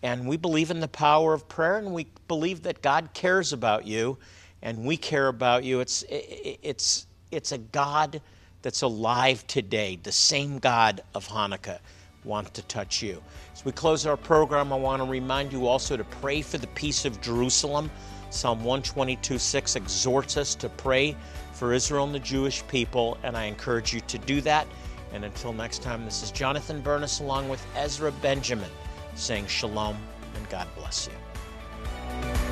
And 0.03 0.27
we 0.27 0.37
believe 0.37 0.73
in 0.73 0.81
the 0.81 0.89
power 0.89 1.33
of 1.33 1.49
prayer, 1.49 1.79
and 1.79 1.95
we 1.95 2.09
believe 2.27 2.65
that 2.65 2.83
God 2.83 3.11
cares 3.15 3.53
about 3.53 3.87
you, 3.87 4.19
and 4.63 4.85
we 4.85 4.97
care 4.97 5.29
about 5.29 5.63
you. 5.63 5.79
It's, 5.79 6.05
it's, 6.09 7.07
it's 7.31 7.53
a 7.53 7.59
God 7.59 8.21
that's 8.63 8.83
alive 8.83 9.47
today, 9.47 10.01
the 10.03 10.11
same 10.11 10.59
God 10.59 11.03
of 11.15 11.29
Hanukkah 11.29 11.79
want 12.27 12.53
to 12.55 12.63
touch 12.63 13.03
you. 13.03 13.23
As 13.55 13.65
we 13.65 13.73
close 13.73 14.05
our 14.05 14.17
program, 14.17 14.73
I 14.73 14.77
want 14.77 15.01
to 15.03 15.09
remind 15.09 15.53
you 15.53 15.67
also 15.67 15.97
to 15.97 16.05
pray 16.05 16.43
for 16.43 16.59
the 16.59 16.67
peace 16.69 17.05
of 17.05 17.21
Jerusalem. 17.21 17.91
Psalm 18.31 18.59
122 18.59 19.39
6 19.39 19.77
exhorts 19.77 20.37
us 20.37 20.55
to 20.57 20.69
pray 20.69 21.17
for 21.53 21.73
Israel 21.73 22.05
and 22.05 22.15
the 22.15 22.19
Jewish 22.19 22.67
people, 22.69 23.17
and 23.23 23.37
I 23.37 23.45
encourage 23.45 23.95
you 23.95 24.01
to 24.01 24.19
do 24.19 24.41
that. 24.43 24.67
And 25.13 25.25
until 25.25 25.53
next 25.53 25.83
time, 25.83 26.05
this 26.05 26.23
is 26.23 26.31
Jonathan 26.31 26.81
Bernis 26.83 27.21
along 27.21 27.49
with 27.49 27.65
Ezra 27.77 28.13
Benjamin 28.13 28.71
saying 29.17 29.47
shalom 29.47 29.97
and 30.35 30.49
God 30.49 30.69
bless 30.77 31.09
you. 31.09 32.46